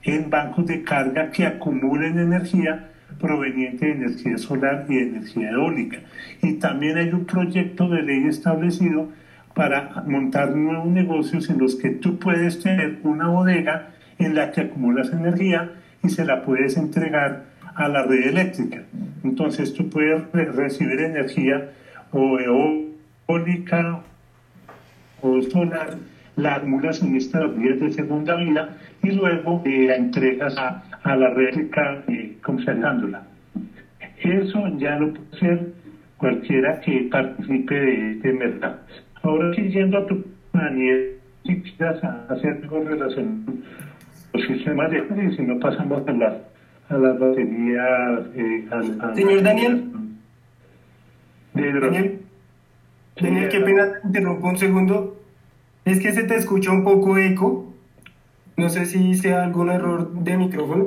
en 0.04 0.30
bancos 0.30 0.66
de 0.66 0.82
carga 0.82 1.30
que 1.30 1.46
acumulen 1.46 2.18
energía 2.18 2.90
proveniente 3.18 3.87
de 3.87 3.92
energía 3.92 4.38
solar 4.38 4.87
y 4.88 4.96
de 4.96 5.02
energía 5.02 5.50
eólica. 5.50 5.99
Y 6.42 6.54
también 6.54 6.99
hay 6.99 7.11
un 7.11 7.25
proyecto 7.25 7.88
de 7.88 8.02
ley 8.02 8.26
establecido 8.26 9.08
para 9.54 10.02
montar 10.06 10.54
nuevos 10.54 10.87
negocios 10.87 11.49
en 11.49 11.58
los 11.58 11.76
que 11.76 11.90
tú 11.90 12.18
puedes 12.18 12.61
tener 12.61 12.99
una 13.04 13.28
bodega 13.28 13.90
en 14.18 14.34
la 14.34 14.50
que 14.50 14.62
acumulas 14.62 15.12
energía 15.12 15.73
y 16.02 16.08
se 16.08 16.25
la 16.25 16.42
puedes 16.42 16.76
entregar 16.76 17.44
a 17.75 17.88
la 17.88 18.04
red 18.04 18.28
eléctrica. 18.28 18.82
Entonces 19.23 19.73
tú 19.73 19.88
puedes 19.88 20.54
recibir 20.54 21.00
energía 21.00 21.70
o 22.12 22.38
eólica 23.28 24.00
o 25.23 25.42
solar, 25.42 25.96
la 26.37 26.57
acumulas 26.57 27.03
en 27.03 27.17
estas 27.17 27.57
vías 27.57 27.79
de 27.81 27.93
segunda 27.93 28.37
vida 28.37 28.76
y 29.03 29.12
luego 29.12 29.62
eh, 29.64 29.87
la 29.88 29.97
entregas 29.97 30.57
a, 30.57 30.83
la 31.17 31.31
red 31.31 31.49
eléctrica 31.49 32.03
eh, 32.09 32.37
conservándola. 32.43 33.23
Eso 34.23 34.69
ya 34.79 34.99
lo 34.99 35.12
puede 35.12 35.26
hacer 35.37 35.73
cualquiera 36.17 36.81
que 36.81 37.09
participe 37.11 37.75
de 37.75 38.12
este 38.12 38.33
mercado. 38.33 38.79
Ahora 39.23 39.55
siguiendo 39.55 39.99
a 39.99 40.07
tu 40.07 40.25
Daniel, 40.53 41.17
si 41.45 41.61
quieras 41.62 42.03
hacer 42.29 42.61
algo 42.62 42.85
relacionado 42.85 43.53
los 44.35 44.47
sistemas 44.47 44.91
de 44.91 44.99
y 44.99 45.37
si 45.37 45.43
no 45.43 45.59
pasamos 45.61 46.07
a 46.07 46.12
las 46.12 46.35
a 46.88 46.99
las 46.99 47.19
baterías 47.19 48.21
eh, 48.35 48.64
señor 49.14 49.43
Daniel 49.43 49.85
de 51.55 51.81
Daniel 51.81 52.21
Daniel 53.21 53.49
qué 53.49 53.61
pena 53.61 53.93
te 53.93 54.07
interrumpo 54.09 54.49
un 54.49 54.59
segundo 54.59 55.24
Es 55.85 56.00
que 56.00 56.12
se 56.12 56.25
te 56.25 56.37
escucha 56.37 56.73
un 56.73 56.83
poco 56.83 57.19
eco. 57.19 57.73
No 58.57 58.69
sé 58.69 58.87
si 58.87 59.14
sea 59.14 59.45
algún 59.45 59.71
error 59.71 60.11
de 60.12 60.37
micrófono. 60.37 60.87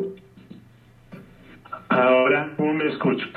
Ahora, 1.90 2.54
¿cómo 2.58 2.74
me 2.74 2.88
escucho? 2.88 3.28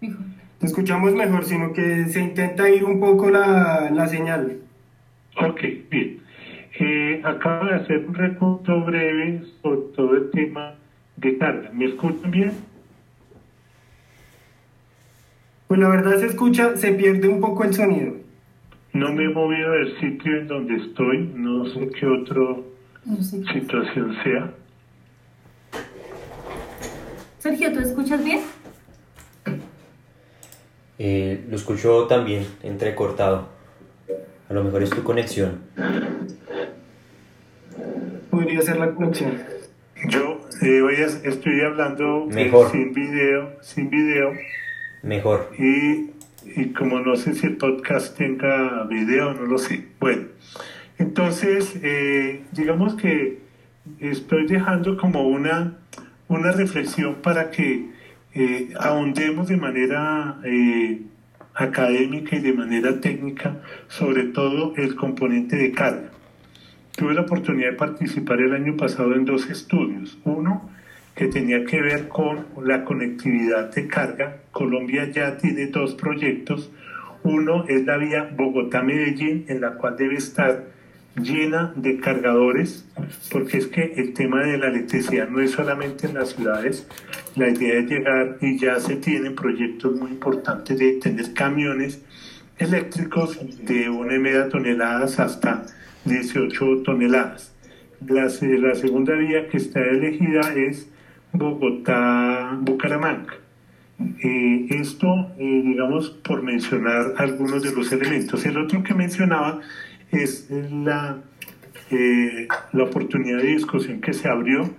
Te 0.00 0.66
escuchamos 0.66 1.14
mejor, 1.14 1.44
sino 1.44 1.72
que 1.72 2.06
se 2.06 2.20
intenta 2.20 2.68
ir 2.68 2.84
un 2.84 2.98
poco 2.98 3.30
la, 3.30 3.90
la 3.92 4.08
señal. 4.08 4.58
Ok, 5.40 5.60
bien. 5.90 6.20
Eh, 6.78 7.22
acabo 7.24 7.66
de 7.66 7.74
hacer 7.74 8.06
un 8.06 8.14
recuento 8.14 8.80
breve 8.84 9.42
sobre 9.62 9.80
todo 9.94 10.16
el 10.16 10.30
tema 10.30 10.74
de 11.16 11.38
carga. 11.38 11.70
¿Me 11.72 11.86
escuchan 11.86 12.30
bien? 12.30 12.52
Pues 15.68 15.80
la 15.80 15.88
verdad 15.88 16.18
se 16.18 16.26
escucha, 16.26 16.76
se 16.76 16.92
pierde 16.92 17.28
un 17.28 17.40
poco 17.40 17.64
el 17.64 17.74
sonido. 17.74 18.25
No 18.96 19.12
me 19.12 19.24
he 19.24 19.28
movido 19.28 19.72
del 19.72 20.00
sitio 20.00 20.38
en 20.38 20.48
donde 20.48 20.76
estoy, 20.76 21.30
no 21.34 21.66
sé 21.66 21.90
qué 21.90 22.06
otra 22.06 22.42
situación 23.52 24.16
sea. 24.24 24.54
Sergio, 27.38 27.72
¿tú 27.74 27.80
escuchas 27.80 28.24
bien? 28.24 28.40
Eh, 30.98 31.44
lo 31.50 31.56
escucho 31.56 32.06
también 32.06 32.46
entrecortado. 32.62 33.48
A 34.48 34.54
lo 34.54 34.64
mejor 34.64 34.82
es 34.82 34.88
tu 34.88 35.02
conexión. 35.02 35.60
Podría 38.30 38.62
ser 38.62 38.78
la 38.78 38.94
conexión. 38.94 39.42
Yo 40.08 40.40
eh, 40.62 40.80
hoy 40.80 40.94
es- 40.94 41.22
estoy 41.22 41.60
hablando 41.60 42.28
eh, 42.30 42.34
Mejor. 42.34 42.70
sin 42.72 42.94
video, 42.94 43.56
sin 43.60 43.90
video 43.90 44.30
Mejor. 45.02 45.50
y, 45.58 46.12
y 46.54 46.72
como 46.72 47.00
no 47.00 47.16
sé 47.16 47.34
si 47.34 47.46
el 47.46 47.56
podcast 47.56 48.16
tenga 48.16 48.84
video, 48.84 49.34
no 49.34 49.46
lo 49.46 49.58
sé. 49.58 49.86
Bueno, 49.98 50.24
entonces 50.98 51.78
eh, 51.82 52.44
digamos 52.52 52.94
que 52.94 53.38
estoy 54.00 54.46
dejando 54.46 54.96
como 54.96 55.26
una, 55.26 55.78
una 56.28 56.52
reflexión 56.52 57.16
para 57.16 57.50
que 57.50 57.90
eh, 58.34 58.74
ahondemos 58.78 59.48
de 59.48 59.56
manera 59.56 60.38
eh, 60.44 61.02
académica 61.54 62.36
y 62.36 62.40
de 62.40 62.52
manera 62.52 63.00
técnica 63.00 63.62
sobre 63.88 64.24
todo 64.24 64.74
el 64.76 64.94
componente 64.94 65.56
de 65.56 65.72
carga. 65.72 66.10
Tuve 66.96 67.14
la 67.14 67.22
oportunidad 67.22 67.70
de 67.70 67.76
participar 67.76 68.40
el 68.40 68.54
año 68.54 68.76
pasado 68.76 69.14
en 69.14 69.24
dos 69.24 69.50
estudios. 69.50 70.18
Uno 70.24 70.70
que 71.16 71.28
tenía 71.28 71.64
que 71.64 71.80
ver 71.80 72.08
con 72.08 72.46
la 72.62 72.84
conectividad 72.84 73.74
de 73.74 73.88
carga. 73.88 74.42
Colombia 74.52 75.10
ya 75.10 75.38
tiene 75.38 75.66
dos 75.68 75.94
proyectos. 75.94 76.70
Uno 77.22 77.64
es 77.66 77.86
la 77.86 77.96
vía 77.96 78.30
Bogotá-Medellín, 78.36 79.46
en 79.48 79.62
la 79.62 79.72
cual 79.72 79.96
debe 79.96 80.16
estar 80.16 80.66
llena 81.16 81.72
de 81.74 81.98
cargadores, 81.98 82.86
porque 83.32 83.56
es 83.56 83.66
que 83.68 83.94
el 83.96 84.12
tema 84.12 84.44
de 84.44 84.58
la 84.58 84.68
electricidad 84.68 85.28
no 85.30 85.40
es 85.40 85.52
solamente 85.52 86.06
en 86.06 86.14
las 86.14 86.34
ciudades. 86.34 86.86
La 87.34 87.48
idea 87.48 87.80
es 87.80 87.90
llegar 87.90 88.36
y 88.42 88.58
ya 88.58 88.78
se 88.78 88.96
tienen 88.96 89.34
proyectos 89.34 89.98
muy 89.98 90.10
importantes 90.10 90.78
de 90.78 90.98
tener 91.00 91.32
camiones 91.32 92.04
eléctricos 92.58 93.38
de 93.64 93.88
una 93.88 94.16
y 94.16 94.18
media 94.18 94.50
toneladas 94.50 95.18
hasta 95.18 95.64
18 96.04 96.82
toneladas. 96.84 97.54
La, 98.06 98.24
la 98.24 98.74
segunda 98.74 99.14
vía 99.14 99.48
que 99.48 99.56
está 99.56 99.80
elegida 99.80 100.52
es 100.54 100.90
Bogotá-Bucaramanga. 101.38 103.34
Eh, 104.22 104.66
esto, 104.70 105.32
eh, 105.38 105.62
digamos, 105.64 106.10
por 106.10 106.42
mencionar 106.42 107.14
algunos 107.16 107.62
de 107.62 107.72
los 107.72 107.90
elementos. 107.92 108.44
El 108.44 108.58
otro 108.58 108.82
que 108.82 108.92
mencionaba 108.94 109.60
es 110.10 110.50
la, 110.50 111.18
eh, 111.90 112.48
la 112.72 112.84
oportunidad 112.84 113.38
de 113.38 113.48
discusión 113.48 114.00
que 114.00 114.12
se 114.12 114.28
abrió 114.28 114.70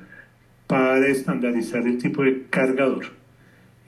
para 0.68 1.08
estandarizar 1.08 1.88
el 1.88 1.98
tipo 1.98 2.24
de 2.24 2.44
cargador. 2.50 3.06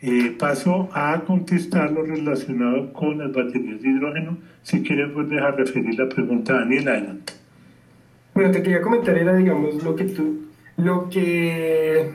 Eh, 0.02 0.34
paso 0.40 0.90
a 0.94 1.22
contestar 1.28 1.92
lo 1.92 2.04
relacionado 2.04 2.94
con 2.94 3.18
las 3.18 3.34
baterías 3.34 3.82
de 3.82 3.90
hidrógeno. 3.90 4.38
Si 4.62 4.82
quieres, 4.82 5.10
pues 5.14 5.30
dejar 5.30 5.58
referir 5.58 6.00
la 6.00 6.08
pregunta 6.08 6.54
a 6.54 6.60
Daniel 6.60 6.88
adelante. 6.88 7.34
Bueno, 8.34 8.52
te 8.52 8.64
quería 8.64 8.82
comentar, 8.82 9.18
era, 9.18 9.36
digamos, 9.36 9.84
lo 9.84 9.96
que 9.98 10.06
tú, 10.06 10.46
lo 10.78 11.10
que 11.10 12.14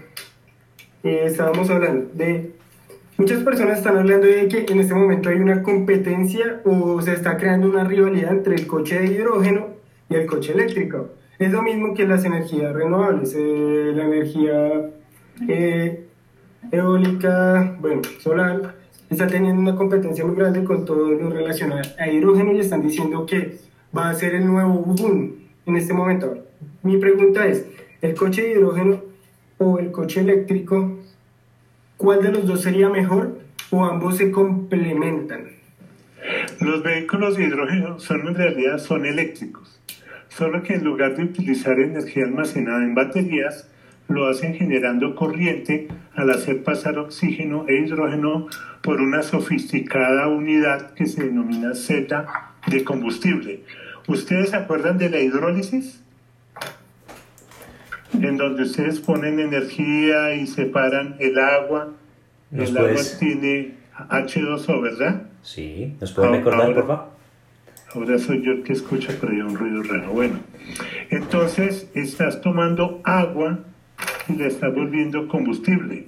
eh, 1.04 1.26
estábamos 1.26 1.68
hablando, 1.68 2.08
de 2.14 2.52
muchas 3.18 3.42
personas 3.42 3.78
están 3.78 3.98
hablando 3.98 4.26
de 4.26 4.48
que 4.48 4.64
en 4.72 4.80
este 4.80 4.94
momento 4.94 5.28
hay 5.28 5.36
una 5.36 5.62
competencia 5.62 6.62
o 6.64 7.00
se 7.02 7.12
está 7.12 7.36
creando 7.36 7.68
una 7.68 7.84
rivalidad 7.84 8.32
entre 8.32 8.54
el 8.54 8.66
coche 8.66 8.98
de 8.98 9.08
hidrógeno 9.08 9.68
y 10.08 10.14
el 10.14 10.26
coche 10.26 10.52
eléctrico. 10.52 11.10
Es 11.38 11.52
lo 11.52 11.62
mismo 11.62 11.92
que 11.92 12.06
las 12.06 12.24
energías 12.24 12.72
renovables, 12.72 13.34
eh, 13.36 13.92
la 13.94 14.04
energía 14.04 14.90
eh, 15.46 16.06
eólica, 16.72 17.76
bueno, 17.80 18.00
solar, 18.20 18.76
está 19.10 19.26
teniendo 19.26 19.60
una 19.60 19.76
competencia 19.76 20.24
muy 20.24 20.36
grande 20.36 20.64
con 20.64 20.86
todo 20.86 21.10
lo 21.10 21.28
relacionado 21.28 21.82
a 21.98 22.08
hidrógeno 22.08 22.52
y 22.52 22.60
están 22.60 22.80
diciendo 22.80 23.26
que 23.26 23.58
va 23.94 24.08
a 24.08 24.14
ser 24.14 24.34
el 24.36 24.46
nuevo 24.46 24.72
boom 24.80 25.34
en 25.66 25.76
este 25.76 25.92
momento. 25.92 26.38
Mi 26.82 26.96
pregunta 26.96 27.46
es, 27.46 27.66
¿el 28.00 28.14
coche 28.14 28.42
de 28.42 28.52
hidrógeno 28.52 29.02
o 29.58 29.78
el 29.78 29.92
coche 29.92 30.20
eléctrico, 30.20 30.98
cuál 31.96 32.22
de 32.22 32.32
los 32.32 32.46
dos 32.46 32.62
sería 32.62 32.88
mejor 32.88 33.38
o 33.70 33.84
ambos 33.84 34.16
se 34.16 34.30
complementan? 34.30 35.48
Los 36.60 36.82
vehículos 36.82 37.36
de 37.36 37.44
hidrógeno 37.44 37.98
son 37.98 38.28
en 38.28 38.34
realidad 38.34 38.78
son 38.78 39.04
eléctricos, 39.04 39.80
solo 40.28 40.62
que 40.62 40.74
en 40.74 40.84
lugar 40.84 41.16
de 41.16 41.24
utilizar 41.24 41.78
energía 41.78 42.24
almacenada 42.24 42.82
en 42.82 42.94
baterías, 42.94 43.68
lo 44.08 44.28
hacen 44.28 44.54
generando 44.54 45.14
corriente 45.14 45.88
al 46.14 46.30
hacer 46.30 46.62
pasar 46.62 46.98
oxígeno 46.98 47.66
e 47.68 47.76
hidrógeno 47.76 48.48
por 48.82 49.00
una 49.00 49.22
sofisticada 49.22 50.28
unidad 50.28 50.92
que 50.92 51.06
se 51.06 51.24
denomina 51.24 51.74
celda 51.74 52.52
de 52.66 52.84
combustible. 52.84 53.62
¿Ustedes 54.06 54.50
se 54.50 54.56
acuerdan 54.56 54.98
de 54.98 55.08
la 55.08 55.20
hidrólisis? 55.20 56.03
En 58.24 58.36
donde 58.36 58.62
ustedes 58.62 59.00
ponen 59.00 59.38
energía 59.40 60.34
y 60.34 60.46
separan 60.46 61.16
el 61.18 61.38
agua. 61.38 61.92
¿Nos 62.50 62.70
el 62.70 62.78
agua 62.78 63.00
tiene 63.18 63.74
H2O, 64.08 64.80
¿verdad? 64.80 65.22
Sí, 65.42 65.94
¿nos 66.00 66.12
pueden 66.12 66.34
Ah, 66.34 66.36
recordar, 66.38 66.60
ahora- 66.62 66.74
por 66.74 66.86
favor? 66.86 67.14
Ahora 67.94 68.18
soy 68.18 68.42
yo 68.42 68.52
el 68.52 68.62
que 68.64 68.72
escucha 68.72 69.12
por 69.20 69.30
ahí 69.30 69.40
un 69.40 69.54
ruido 69.56 69.82
raro. 69.84 70.10
Bueno, 70.12 70.40
entonces 71.10 71.88
estás 71.94 72.40
tomando 72.40 73.00
agua 73.04 73.60
y 74.28 74.32
la 74.34 74.46
estás 74.46 74.74
volviendo 74.74 75.28
combustible. 75.28 76.06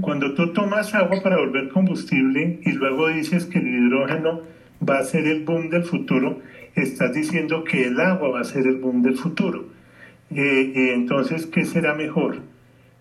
Cuando 0.00 0.34
tú 0.34 0.52
tomas 0.52 0.92
agua 0.94 1.22
para 1.22 1.36
volver 1.38 1.68
combustible 1.68 2.58
y 2.64 2.72
luego 2.72 3.08
dices 3.08 3.46
que 3.46 3.58
el 3.58 3.68
hidrógeno 3.68 4.40
va 4.86 4.98
a 4.98 5.04
ser 5.04 5.26
el 5.26 5.44
boom 5.44 5.70
del 5.70 5.84
futuro, 5.84 6.40
estás 6.74 7.14
diciendo 7.14 7.62
que 7.64 7.84
el 7.86 7.98
agua 8.00 8.28
va 8.30 8.40
a 8.40 8.44
ser 8.44 8.66
el 8.66 8.76
boom 8.76 9.00
del 9.02 9.16
futuro. 9.16 9.75
Eh, 10.30 10.72
eh, 10.74 10.92
entonces, 10.94 11.46
¿qué 11.46 11.64
será 11.64 11.94
mejor? 11.94 12.38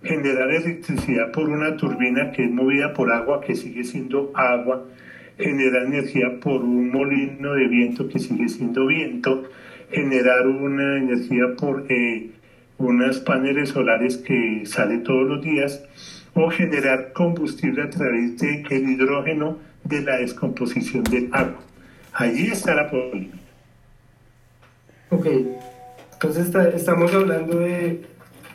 Generar 0.03 0.51
electricidad 0.51 1.31
por 1.31 1.49
una 1.49 1.75
turbina 1.77 2.31
que 2.31 2.45
es 2.45 2.51
movida 2.51 2.93
por 2.93 3.11
agua, 3.11 3.41
que 3.41 3.55
sigue 3.55 3.83
siendo 3.83 4.31
agua, 4.35 4.85
generar 5.37 5.85
energía 5.87 6.39
por 6.39 6.61
un 6.61 6.91
molino 6.91 7.53
de 7.53 7.67
viento 7.67 8.07
que 8.07 8.19
sigue 8.19 8.47
siendo 8.47 8.85
viento, 8.85 9.49
generar 9.91 10.47
una 10.47 10.97
energía 10.97 11.55
por 11.57 11.85
eh, 11.89 12.29
unos 12.77 13.19
paneles 13.19 13.69
solares 13.69 14.17
que 14.17 14.61
sale 14.65 14.99
todos 14.99 15.27
los 15.27 15.41
días, 15.41 15.83
o 16.35 16.49
generar 16.49 17.13
combustible 17.13 17.83
a 17.83 17.89
través 17.89 18.37
del 18.37 18.89
hidrógeno 18.89 19.57
de 19.85 20.01
la 20.01 20.17
descomposición 20.17 21.03
del 21.05 21.29
agua. 21.31 21.61
Allí 22.13 22.47
está 22.47 22.75
la 22.75 22.89
polémica. 22.89 23.37
Ok, 25.09 25.27
entonces 26.15 26.45
está- 26.47 26.69
estamos 26.69 27.13
hablando 27.13 27.59
de, 27.59 28.05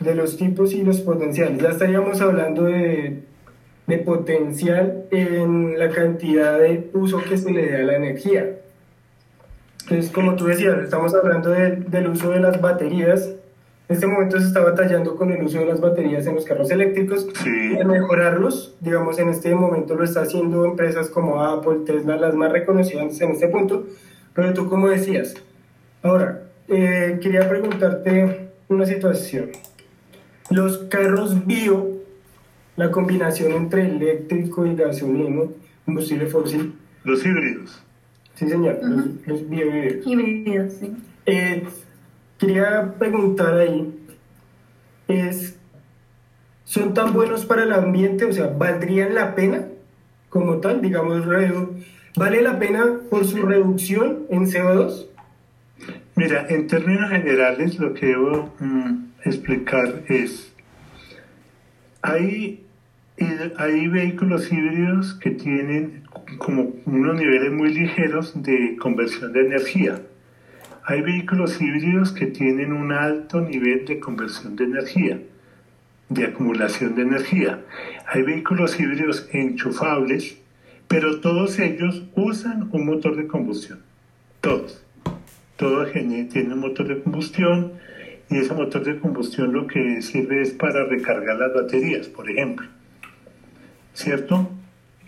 de 0.00 0.14
los 0.14 0.36
tipos 0.36 0.72
y 0.72 0.82
los 0.82 1.00
potenciales. 1.00 1.60
Ya 1.62 1.68
estaríamos 1.70 2.20
hablando 2.20 2.64
de, 2.64 3.22
de 3.86 3.98
potencial 3.98 5.04
en 5.10 5.78
la 5.78 5.88
cantidad 5.90 6.58
de 6.58 6.90
uso 6.94 7.22
que 7.22 7.36
se 7.36 7.50
le 7.52 7.66
dé 7.66 7.76
a 7.76 7.84
la 7.84 7.96
energía. 7.96 8.56
Entonces, 9.84 10.10
como 10.10 10.36
tú 10.36 10.46
decías, 10.46 10.78
estamos 10.78 11.14
hablando 11.14 11.50
de- 11.50 11.76
del 11.76 12.08
uso 12.08 12.30
de 12.30 12.40
las 12.40 12.60
baterías. 12.60 13.26
En 13.88 13.94
este 13.96 14.06
momento 14.06 14.38
se 14.38 14.46
está 14.46 14.60
batallando 14.60 15.16
con 15.16 15.32
el 15.32 15.42
uso 15.42 15.58
de 15.58 15.66
las 15.66 15.80
baterías 15.80 16.24
en 16.26 16.36
los 16.36 16.44
carros 16.44 16.70
eléctricos. 16.70 17.26
Sí. 17.42 17.76
Y 17.80 17.84
mejorarlos, 17.84 18.76
digamos, 18.80 19.18
en 19.18 19.30
este 19.30 19.52
momento 19.54 19.96
lo 19.96 20.04
está 20.04 20.22
haciendo 20.22 20.64
empresas 20.64 21.10
como 21.10 21.42
Apple, 21.42 21.80
Tesla, 21.84 22.16
las 22.16 22.34
más 22.34 22.52
reconocidas 22.52 23.20
en 23.20 23.32
este 23.32 23.48
punto. 23.48 23.84
Pero 24.34 24.54
tú, 24.54 24.68
como 24.68 24.88
decías, 24.88 25.34
Ahora, 26.02 26.44
eh, 26.70 27.18
quería 27.20 27.48
preguntarte 27.48 28.50
una 28.68 28.86
situación. 28.86 29.50
Los 30.50 30.78
carros 30.78 31.46
bio, 31.46 32.00
la 32.76 32.90
combinación 32.90 33.52
entre 33.52 33.86
eléctrico 33.86 34.64
y 34.64 34.76
gasolina, 34.76 35.42
combustible 35.84 36.26
fósil, 36.26 36.74
Los 37.04 37.24
híbridos. 37.26 37.82
Sí, 38.34 38.48
señor, 38.48 38.78
los, 38.82 39.06
los. 39.26 39.40
Y 40.06 40.16
videos, 40.16 40.72
sí. 40.74 40.96
Eh, 41.26 41.64
quería 42.38 42.94
preguntar 42.98 43.54
ahí, 43.54 43.92
es, 45.08 45.58
¿son 46.64 46.94
tan 46.94 47.12
buenos 47.12 47.44
para 47.44 47.64
el 47.64 47.72
ambiente? 47.72 48.24
O 48.24 48.32
sea, 48.32 48.46
¿valdrían 48.46 49.14
la 49.14 49.34
pena 49.34 49.66
como 50.28 50.58
tal? 50.58 50.80
Digamos, 50.80 51.26
¿vale 52.16 52.42
la 52.42 52.58
pena 52.58 53.00
por 53.10 53.26
su 53.26 53.42
reducción 53.42 54.26
en 54.30 54.46
CO2? 54.46 55.09
Mira, 56.20 56.46
en 56.50 56.66
términos 56.66 57.08
generales 57.08 57.78
lo 57.78 57.94
que 57.94 58.04
debo 58.08 58.54
mm, 58.60 59.04
explicar 59.24 60.02
es, 60.06 60.52
hay, 62.02 62.62
hid- 63.16 63.54
hay 63.56 63.88
vehículos 63.88 64.52
híbridos 64.52 65.14
que 65.14 65.30
tienen 65.30 66.02
como 66.36 66.74
unos 66.84 67.16
niveles 67.16 67.50
muy 67.52 67.72
ligeros 67.72 68.34
de 68.42 68.76
conversión 68.78 69.32
de 69.32 69.46
energía. 69.46 70.02
Hay 70.84 71.00
vehículos 71.00 71.58
híbridos 71.58 72.12
que 72.12 72.26
tienen 72.26 72.74
un 72.74 72.92
alto 72.92 73.40
nivel 73.40 73.86
de 73.86 73.98
conversión 73.98 74.56
de 74.56 74.64
energía, 74.64 75.22
de 76.10 76.24
acumulación 76.26 76.96
de 76.96 77.02
energía. 77.02 77.64
Hay 78.06 78.22
vehículos 78.24 78.78
híbridos 78.78 79.26
enchufables, 79.32 80.36
pero 80.86 81.20
todos 81.20 81.58
ellos 81.58 82.02
usan 82.14 82.68
un 82.72 82.84
motor 82.84 83.16
de 83.16 83.26
combustión. 83.26 83.78
Todos 84.42 84.84
todo 85.60 85.84
tiene 85.84 86.54
un 86.54 86.60
motor 86.60 86.88
de 86.88 87.02
combustión 87.02 87.74
y 88.30 88.38
ese 88.38 88.54
motor 88.54 88.82
de 88.82 88.98
combustión 88.98 89.52
lo 89.52 89.66
que 89.66 90.00
sirve 90.00 90.40
es 90.40 90.52
para 90.52 90.86
recargar 90.86 91.36
las 91.36 91.52
baterías, 91.52 92.08
por 92.08 92.30
ejemplo. 92.30 92.66
¿Cierto? 93.92 94.48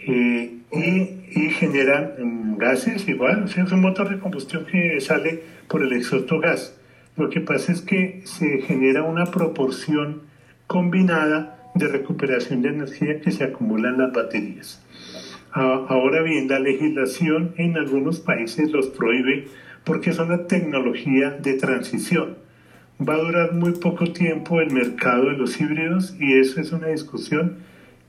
Eh, 0.07 0.59
y, 0.71 1.41
y 1.41 1.51
generan 1.51 2.13
mm, 2.19 2.59
gases 2.59 3.09
igual, 3.09 3.45
o 3.45 3.49
sea, 3.49 3.65
es 3.65 3.73
un 3.73 3.81
motor 3.81 4.11
de 4.11 4.19
combustión 4.19 4.67
que 4.67 5.01
sale 5.01 5.43
por 5.69 5.83
el 5.83 5.95
exhausto 5.95 6.39
gas. 6.39 6.79
Lo 7.17 7.31
que 7.31 7.41
pasa 7.41 7.73
es 7.73 7.81
que 7.81 8.21
se 8.25 8.61
genera 8.61 9.05
una 9.05 9.27
proporción 9.27 10.23
combinada 10.67 11.71
de 11.75 11.89
recuperación 11.89 12.61
de 12.61 12.69
energía 12.69 13.23
que 13.23 13.31
se 13.31 13.45
acumula 13.45 13.89
en 13.89 13.99
las 13.99 14.13
baterías. 14.13 14.85
Ahora 15.55 16.23
bien, 16.23 16.49
la 16.49 16.59
legislación 16.59 17.55
en 17.57 17.79
algunos 17.79 18.21
países 18.21 18.71
los 18.71 18.89
prohíbe 18.89 19.49
porque 19.85 20.11
es 20.11 20.19
una 20.19 20.47
tecnología 20.47 21.31
de 21.31 21.55
transición. 21.55 22.37
Va 23.01 23.15
a 23.15 23.19
durar 23.19 23.53
muy 23.53 23.73
poco 23.73 24.13
tiempo 24.13 24.61
el 24.61 24.71
mercado 24.71 25.27
de 25.27 25.37
los 25.37 25.61
híbridos 25.61 26.15
y 26.21 26.39
eso 26.39 26.61
es 26.61 26.73
una 26.73 26.89
discusión 26.89 27.59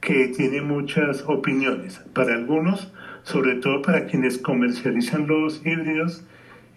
que 0.01 0.27
tiene 0.27 0.61
muchas 0.61 1.23
opiniones. 1.27 2.01
Para 2.13 2.35
algunos, 2.35 2.91
sobre 3.23 3.55
todo 3.55 3.81
para 3.81 4.05
quienes 4.05 4.37
comercializan 4.37 5.27
los 5.27 5.65
híbridos, 5.65 6.23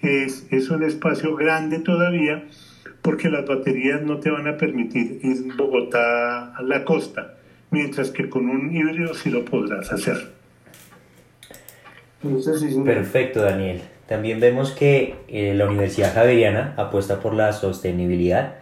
es, 0.01 0.47
es 0.51 0.71
un 0.71 0.83
espacio 0.83 1.35
grande 1.35 1.81
todavía 1.81 2.45
porque 3.03 3.29
las 3.29 3.47
baterías 3.47 4.03
no 4.03 4.19
te 4.19 4.31
van 4.31 4.49
a 4.49 4.57
permitir 4.57 5.21
ir 5.23 5.55
Bogotá 5.57 6.57
a 6.57 6.63
la 6.63 6.85
costa, 6.85 7.37
mientras 7.71 8.11
que 8.11 8.29
con 8.29 8.49
un 8.49 8.75
híbrido 8.75 9.15
sí 9.15 9.31
lo 9.31 9.45
podrás 9.45 9.93
hacer. 9.93 10.33
Perfecto, 12.85 13.43
Daniel. 13.43 13.83
También 14.07 14.41
vemos 14.41 14.71
que 14.71 15.17
eh, 15.29 15.55
la 15.55 15.67
Universidad 15.67 16.15
Javeriana 16.15 16.75
apuesta 16.77 17.21
por 17.21 17.35
la 17.35 17.53
sostenibilidad 17.53 18.55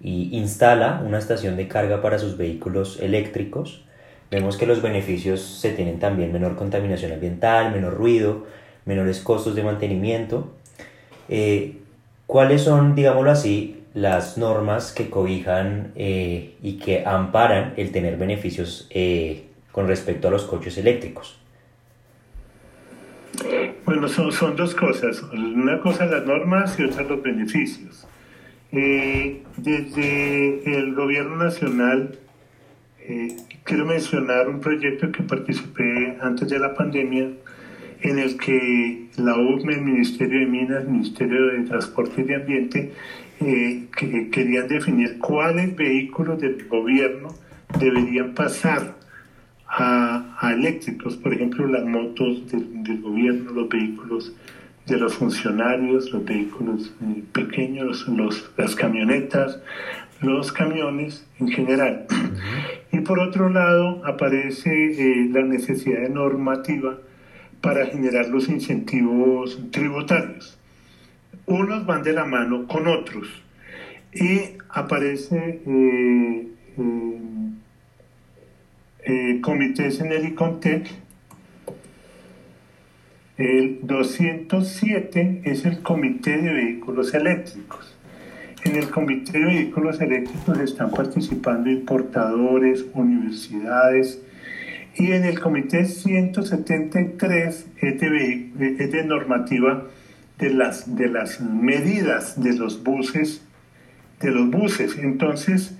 y 0.00 0.36
instala 0.36 1.02
una 1.04 1.18
estación 1.18 1.56
de 1.56 1.68
carga 1.68 2.02
para 2.02 2.18
sus 2.18 2.36
vehículos 2.36 3.00
eléctricos. 3.00 3.84
Vemos 4.30 4.56
que 4.56 4.66
los 4.66 4.82
beneficios 4.82 5.40
se 5.40 5.70
tienen 5.70 5.98
también 5.98 6.32
menor 6.32 6.56
contaminación 6.56 7.12
ambiental, 7.12 7.72
menor 7.72 7.94
ruido, 7.94 8.44
menores 8.84 9.20
costos 9.20 9.54
de 9.54 9.62
mantenimiento. 9.62 10.52
Eh, 11.28 11.78
¿Cuáles 12.26 12.62
son, 12.62 12.94
digámoslo 12.94 13.30
así, 13.30 13.84
las 13.94 14.36
normas 14.36 14.92
que 14.92 15.08
cobijan 15.08 15.92
eh, 15.96 16.54
y 16.62 16.74
que 16.78 17.04
amparan 17.06 17.74
el 17.76 17.92
tener 17.92 18.16
beneficios 18.16 18.88
eh, 18.90 19.44
con 19.72 19.86
respecto 19.88 20.28
a 20.28 20.30
los 20.30 20.44
coches 20.44 20.76
eléctricos? 20.76 21.38
Bueno, 23.84 24.08
son, 24.08 24.56
dos 24.56 24.74
cosas. 24.74 25.22
Una 25.32 25.80
cosa 25.80 26.06
las 26.06 26.26
normas 26.26 26.78
y 26.78 26.84
otra 26.84 27.02
los 27.04 27.22
beneficios. 27.22 28.06
Eh, 28.72 29.42
desde 29.56 30.78
el 30.78 30.94
gobierno 30.94 31.36
nacional, 31.36 32.18
eh, 33.00 33.36
quiero 33.64 33.86
mencionar 33.86 34.48
un 34.48 34.60
proyecto 34.60 35.12
que 35.12 35.22
participé 35.22 36.18
antes 36.20 36.48
de 36.48 36.58
la 36.58 36.74
pandemia, 36.74 37.30
en 38.02 38.18
el 38.18 38.36
que 38.36 39.06
la 39.16 39.36
UME, 39.36 39.74
el 39.74 39.82
Ministerio 39.82 40.40
de 40.40 40.46
Minas, 40.46 40.82
el 40.82 40.88
Ministerio 40.88 41.46
de 41.46 41.60
Transporte 41.64 42.20
y 42.20 42.24
de 42.24 42.34
Ambiente, 42.34 42.92
eh, 43.40 43.86
que 43.96 44.30
querían 44.30 44.68
definir 44.68 45.18
cuáles 45.18 45.74
vehículos 45.76 46.40
del 46.40 46.66
gobierno 46.68 47.34
deberían 47.78 48.34
pasar 48.34 48.96
a, 49.76 50.36
a 50.40 50.52
eléctricos, 50.54 51.16
por 51.16 51.34
ejemplo, 51.34 51.66
las 51.66 51.84
motos 51.84 52.50
del, 52.50 52.82
del 52.82 53.02
gobierno, 53.02 53.52
los 53.52 53.68
vehículos 53.68 54.32
de 54.86 54.96
los 54.96 55.14
funcionarios, 55.14 56.10
los 56.12 56.24
vehículos 56.24 56.94
eh, 57.02 57.22
pequeños, 57.32 58.08
los, 58.08 58.50
las 58.56 58.74
camionetas, 58.74 59.60
los 60.22 60.50
camiones 60.52 61.26
en 61.38 61.48
general. 61.48 62.06
Y 62.92 63.00
por 63.00 63.18
otro 63.20 63.50
lado 63.50 64.02
aparece 64.06 64.70
eh, 64.70 65.28
la 65.30 65.42
necesidad 65.42 66.00
de 66.00 66.08
normativa 66.08 66.98
para 67.60 67.86
generar 67.86 68.28
los 68.28 68.48
incentivos 68.48 69.60
tributarios. 69.70 70.58
Unos 71.46 71.84
van 71.84 72.02
de 72.02 72.12
la 72.12 72.24
mano 72.24 72.66
con 72.66 72.86
otros 72.86 73.28
y 74.14 74.40
aparece 74.70 75.60
eh, 75.66 76.48
eh, 76.78 77.20
eh, 79.06 79.40
comités 79.40 80.00
en 80.00 80.10
el 80.10 80.26
ICONTEC. 80.26 80.90
El 83.38 83.78
207 83.82 85.42
es 85.44 85.64
el 85.64 85.80
Comité 85.82 86.38
de 86.38 86.52
Vehículos 86.52 87.14
Eléctricos. 87.14 87.96
En 88.64 88.74
el 88.74 88.90
Comité 88.90 89.38
de 89.38 89.44
Vehículos 89.44 90.00
Eléctricos 90.00 90.58
están 90.58 90.90
participando 90.90 91.70
importadores, 91.70 92.84
universidades, 92.94 94.20
y 94.96 95.12
en 95.12 95.24
el 95.24 95.38
Comité 95.38 95.84
173 95.84 97.66
es 97.76 98.00
de, 98.00 98.76
es 98.78 98.90
de 98.90 99.04
normativa 99.04 99.84
de 100.38 100.50
las, 100.50 100.96
de 100.96 101.08
las 101.08 101.40
medidas 101.40 102.42
de 102.42 102.54
los 102.54 102.82
buses, 102.82 103.46
de 104.20 104.32
los 104.32 104.50
buses. 104.50 104.98
Entonces, 104.98 105.76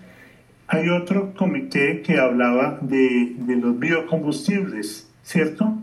hay 0.68 0.88
otro 0.88 1.33
comité 1.35 2.02
que 2.02 2.18
hablaba 2.18 2.79
de, 2.81 3.37
los 3.61 3.79
biocombustibles, 3.79 5.09
¿cierto? 5.22 5.79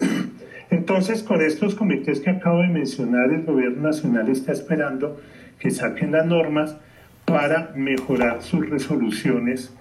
Entonces, 0.70 1.22
con 1.22 1.40
estos 1.42 1.74
comités 1.74 2.20
que 2.20 2.30
acabo 2.30 2.60
de 2.60 2.68
mencionar, 2.68 3.30
el 3.30 3.44
gobierno 3.44 3.82
nacional 3.82 4.28
está 4.28 4.52
esperando 4.52 5.20
que 5.60 5.70
saquen 5.70 6.12
las 6.12 6.26
normas 6.26 6.76
para 7.24 7.72
mejorar 7.76 8.42
sus 8.42 8.68
resoluciones 8.68 9.72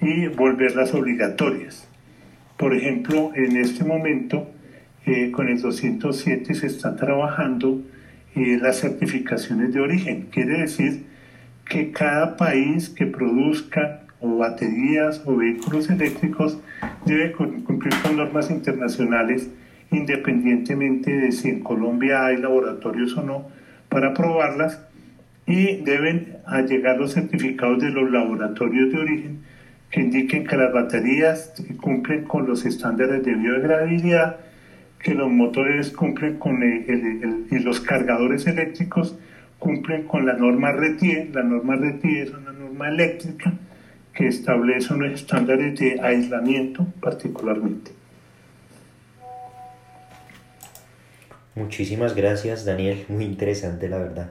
y 0.00 0.26
volverlas 0.28 0.94
obligatorias. 0.94 1.88
Por 2.58 2.74
ejemplo, 2.74 3.32
en 3.34 3.56
este 3.56 3.84
momento, 3.84 4.50
eh, 5.06 5.30
con 5.30 5.48
el 5.48 5.60
207 5.60 6.54
se 6.54 6.66
está 6.66 6.96
trabajando 6.96 7.80
eh, 8.34 8.58
las 8.60 8.80
certificaciones 8.80 9.72
de 9.72 9.80
origen. 9.80 10.28
Quiere 10.30 10.60
decir 10.60 11.04
que 11.68 11.90
cada 11.92 12.36
país 12.36 12.88
que 12.90 13.06
produzca 13.06 14.02
o 14.20 14.38
baterías 14.38 15.22
o 15.26 15.36
vehículos 15.36 15.90
eléctricos 15.90 16.58
debe 17.04 17.32
cum- 17.32 17.62
cumplir 17.62 17.94
con 18.02 18.16
normas 18.16 18.50
internacionales 18.50 19.50
independientemente 19.90 21.10
de 21.12 21.32
si 21.32 21.48
en 21.48 21.60
Colombia 21.60 22.24
hay 22.26 22.36
laboratorios 22.38 23.16
o 23.16 23.22
no 23.22 23.46
para 23.88 24.14
probarlas 24.14 24.80
y 25.46 25.76
deben 25.82 26.36
llegar 26.68 26.98
los 26.98 27.14
certificados 27.14 27.80
de 27.82 27.90
los 27.90 28.10
laboratorios 28.10 28.92
de 28.92 28.98
origen 28.98 29.38
que 29.90 30.00
indiquen 30.00 30.46
que 30.46 30.56
las 30.56 30.72
baterías 30.72 31.52
cumplen 31.80 32.24
con 32.24 32.46
los 32.48 32.66
estándares 32.66 33.24
de 33.24 33.34
biodegradabilidad, 33.34 34.36
que 34.98 35.14
los 35.14 35.30
motores 35.30 35.92
cumplen 35.92 36.38
con 36.38 36.60
el- 36.64 36.84
el- 36.90 37.22
el- 37.22 37.46
y 37.50 37.58
los 37.60 37.80
cargadores 37.80 38.46
eléctricos 38.48 39.16
cumplen 39.58 40.06
con 40.06 40.26
la 40.26 40.34
norma 40.34 40.72
RETIE. 40.72 41.30
La 41.32 41.42
norma 41.42 41.76
RETIE 41.76 42.22
es 42.22 42.30
una 42.30 42.52
norma 42.52 42.88
eléctrica 42.88 43.52
que 44.14 44.28
establece 44.28 44.94
unos 44.94 45.12
estándares 45.12 45.78
de 45.78 46.00
aislamiento 46.00 46.86
particularmente. 47.00 47.92
Muchísimas 51.54 52.14
gracias, 52.14 52.64
Daniel. 52.64 53.04
Muy 53.08 53.24
interesante, 53.24 53.88
la 53.88 53.98
verdad. 53.98 54.30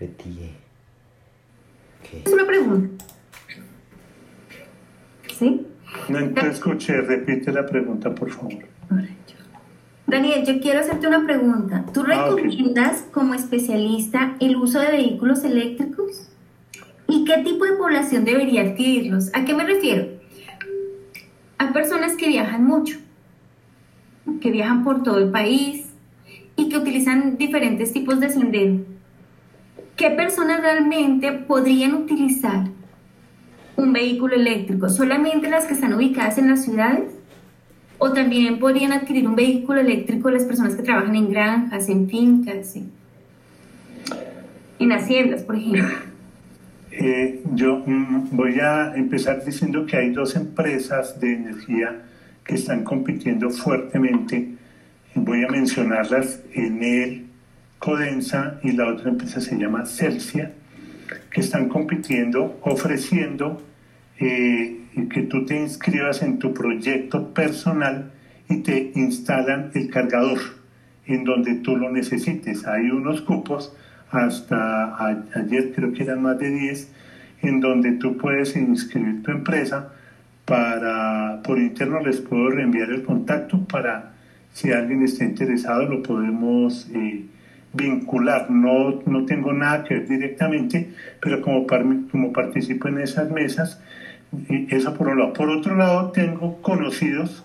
Retire. 0.00 0.50
Ok. 2.00 2.26
Es 2.26 2.32
una 2.32 2.46
pregunta. 2.46 3.04
¿Sí? 5.38 5.66
No 6.08 6.28
te 6.30 6.48
escuché, 6.48 7.00
repite 7.00 7.52
la 7.52 7.64
pregunta, 7.64 8.14
por 8.14 8.30
favor. 8.30 8.64
Daniel, 10.06 10.44
yo 10.46 10.60
quiero 10.60 10.80
hacerte 10.80 11.08
una 11.08 11.24
pregunta. 11.24 11.84
¿Tú 11.92 12.02
Ah, 12.02 12.26
recomiendas 12.28 13.02
como 13.12 13.34
especialista 13.34 14.36
el 14.40 14.56
uso 14.56 14.78
de 14.78 14.92
vehículos 14.92 15.42
eléctricos? 15.44 16.28
¿Y 17.08 17.24
qué 17.24 17.38
tipo 17.38 17.64
de 17.64 17.72
población 17.72 18.24
debería 18.24 18.62
adquirirlos? 18.62 19.30
¿A 19.34 19.44
qué 19.44 19.54
me 19.54 19.64
refiero? 19.64 20.06
A 21.58 21.72
personas 21.72 22.14
que 22.16 22.28
viajan 22.28 22.64
mucho, 22.64 22.98
que 24.40 24.50
viajan 24.50 24.84
por 24.84 25.02
todo 25.02 25.18
el 25.18 25.30
país 25.30 25.86
y 26.56 26.68
que 26.68 26.76
utilizan 26.78 27.36
diferentes 27.36 27.92
tipos 27.92 28.20
de 28.20 28.30
sendero. 28.30 28.78
¿Qué 29.96 30.10
personas 30.10 30.60
realmente 30.60 31.32
podrían 31.32 31.94
utilizar 31.94 32.64
un 33.76 33.92
vehículo 33.92 34.34
eléctrico? 34.36 34.88
¿Solamente 34.88 35.48
las 35.48 35.64
que 35.64 35.74
están 35.74 35.94
ubicadas 35.94 36.38
en 36.38 36.48
las 36.50 36.64
ciudades? 36.64 37.12
¿O 37.98 38.12
también 38.12 38.58
podrían 38.58 38.92
adquirir 38.92 39.26
un 39.26 39.36
vehículo 39.36 39.80
eléctrico 39.80 40.30
las 40.30 40.44
personas 40.44 40.74
que 40.74 40.82
trabajan 40.82 41.16
en 41.16 41.30
granjas, 41.30 41.88
en 41.88 42.08
fincas, 42.08 42.76
en, 42.76 42.90
en 44.78 44.92
haciendas, 44.92 45.42
por 45.42 45.56
ejemplo? 45.56 45.84
Eh, 46.90 47.42
yo 47.54 47.82
mm, 47.84 48.28
voy 48.32 48.58
a 48.60 48.94
empezar 48.94 49.44
diciendo 49.44 49.84
que 49.86 49.96
hay 49.96 50.10
dos 50.10 50.34
empresas 50.36 51.20
de 51.20 51.34
energía 51.34 52.02
que 52.44 52.54
están 52.54 52.84
compitiendo 52.84 53.50
fuertemente. 53.50 54.54
Voy 55.14 55.44
a 55.44 55.48
mencionarlas, 55.48 56.40
Enel, 56.54 57.26
Codensa 57.78 58.60
y 58.62 58.72
la 58.72 58.88
otra 58.88 59.10
empresa 59.10 59.40
se 59.40 59.58
llama 59.58 59.84
Celsia, 59.84 60.52
que 61.30 61.40
están 61.40 61.68
compitiendo, 61.68 62.58
ofreciendo 62.62 63.62
eh, 64.18 64.80
que 65.08 65.22
tú 65.22 65.44
te 65.44 65.60
inscribas 65.60 66.22
en 66.22 66.38
tu 66.38 66.54
proyecto 66.54 67.32
personal 67.34 68.12
y 68.48 68.58
te 68.62 68.92
instalan 68.94 69.70
el 69.74 69.90
cargador 69.90 70.38
en 71.06 71.24
donde 71.24 71.56
tú 71.56 71.76
lo 71.76 71.90
necesites. 71.90 72.66
Hay 72.66 72.90
unos 72.90 73.20
cupos, 73.20 73.76
hasta 74.10 74.96
ayer 75.34 75.72
creo 75.74 75.92
que 75.92 76.02
eran 76.02 76.22
más 76.22 76.38
de 76.38 76.50
10, 76.50 76.92
en 77.42 77.60
donde 77.60 77.92
tú 77.92 78.16
puedes 78.16 78.56
inscribir 78.56 79.22
tu 79.22 79.30
empresa 79.30 79.92
para, 80.44 81.40
por 81.42 81.58
interno 81.58 82.00
les 82.00 82.20
puedo 82.20 82.50
reenviar 82.50 82.90
el 82.90 83.02
contacto 83.02 83.64
para 83.64 84.12
si 84.52 84.72
alguien 84.72 85.02
está 85.02 85.24
interesado 85.24 85.84
lo 85.84 86.02
podemos 86.02 86.88
eh, 86.94 87.26
vincular. 87.74 88.50
No, 88.50 89.02
no 89.04 89.26
tengo 89.26 89.52
nada 89.52 89.84
que 89.84 89.94
ver 89.94 90.08
directamente, 90.08 90.92
pero 91.20 91.42
como, 91.42 91.66
como 91.66 92.32
participo 92.32 92.88
en 92.88 93.00
esas 93.00 93.30
mesas, 93.30 93.82
eso 94.70 94.94
por 94.94 95.08
un 95.08 95.18
lado. 95.18 95.32
Por 95.32 95.50
otro 95.50 95.76
lado, 95.76 96.10
tengo 96.12 96.60
conocidos 96.62 97.44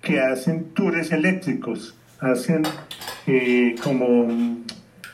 que 0.00 0.20
hacen 0.20 0.72
tours 0.74 1.12
eléctricos, 1.12 1.96
hacen 2.20 2.62
eh, 3.26 3.74
como 3.82 4.62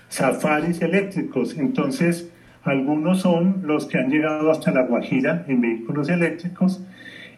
safaris 0.08 0.80
eléctricos. 0.80 1.56
Entonces, 1.56 2.30
algunos 2.62 3.20
son 3.20 3.62
los 3.64 3.86
que 3.86 3.98
han 3.98 4.10
llegado 4.10 4.50
hasta 4.50 4.70
La 4.70 4.82
Guajira 4.82 5.44
en 5.48 5.60
vehículos 5.60 6.08
eléctricos 6.08 6.82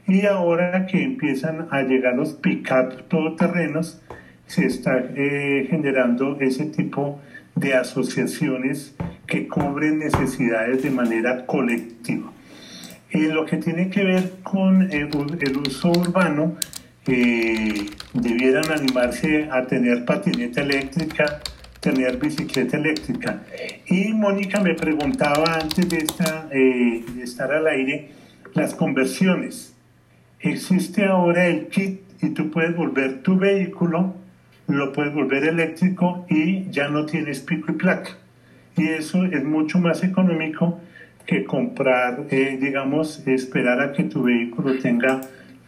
y 0.06 0.26
ahora 0.26 0.86
que 0.86 1.02
empiezan 1.02 1.68
a 1.70 1.82
llegar 1.82 2.16
los 2.16 2.32
pick-up 2.32 3.04
todoterrenos, 3.08 4.02
se 4.46 4.66
está 4.66 4.98
eh, 5.14 5.68
generando 5.70 6.40
ese 6.40 6.66
tipo 6.66 7.20
de 7.54 7.74
asociaciones 7.74 8.96
que 9.26 9.46
cubren 9.46 10.00
necesidades 10.00 10.82
de 10.82 10.90
manera 10.90 11.46
colectiva. 11.46 12.32
Y 13.12 13.26
lo 13.26 13.44
que 13.44 13.56
tiene 13.56 13.90
que 13.90 14.04
ver 14.04 14.32
con 14.42 14.82
el, 14.82 15.08
el 15.40 15.56
uso 15.56 15.90
urbano, 15.90 16.56
eh, 17.06 17.86
debieran 18.12 18.70
animarse 18.70 19.48
a 19.50 19.66
tener 19.66 20.04
patineta 20.04 20.60
eléctrica, 20.60 21.40
tener 21.80 22.18
bicicleta 22.18 22.76
eléctrica. 22.76 23.42
Y 23.86 24.12
Mónica 24.12 24.60
me 24.60 24.74
preguntaba 24.74 25.54
antes 25.54 25.88
de, 25.88 25.98
esta, 25.98 26.48
eh, 26.52 27.04
de 27.14 27.22
estar 27.22 27.52
al 27.52 27.66
aire 27.66 28.10
las 28.54 28.74
conversiones. 28.74 29.74
Existe 30.40 31.04
ahora 31.06 31.46
el 31.46 31.68
kit 31.68 32.00
y 32.22 32.30
tú 32.30 32.50
puedes 32.50 32.76
volver 32.76 33.22
tu 33.22 33.36
vehículo, 33.36 34.14
lo 34.68 34.92
puedes 34.92 35.14
volver 35.14 35.44
eléctrico 35.44 36.26
y 36.28 36.70
ya 36.70 36.88
no 36.88 37.06
tienes 37.06 37.40
pico 37.40 37.72
y 37.72 37.74
placa. 37.74 38.10
Y 38.76 38.88
eso 38.88 39.24
es 39.24 39.42
mucho 39.44 39.78
más 39.78 40.04
económico 40.04 40.80
que 41.26 41.44
comprar, 41.44 42.26
eh, 42.30 42.58
digamos, 42.60 43.26
esperar 43.26 43.80
a 43.80 43.92
que 43.92 44.04
tu 44.04 44.22
vehículo 44.24 44.78
tenga 44.78 45.20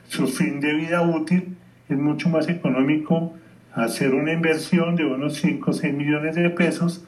su 0.09 0.27
fin 0.27 0.61
de 0.61 0.75
vida 0.75 1.03
útil. 1.03 1.57
Es 1.88 1.99
mucho 1.99 2.29
más 2.29 2.49
económico 2.49 3.35
hacer 3.75 4.15
una 4.15 4.33
inversión 4.33 4.97
de 4.97 5.05
unos 5.05 5.37
5 5.37 5.71
o 5.71 5.75
6 5.75 5.95
millones 5.95 6.35
de 6.35 6.51
pesos 6.51 7.05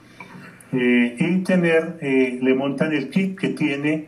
eh, 0.73 1.17
y 1.19 1.43
tener, 1.43 1.99
eh, 2.01 2.39
le 2.41 2.55
montan 2.55 2.93
el 2.93 3.11
kit 3.11 3.39
que 3.39 3.51
tiene 3.51 4.07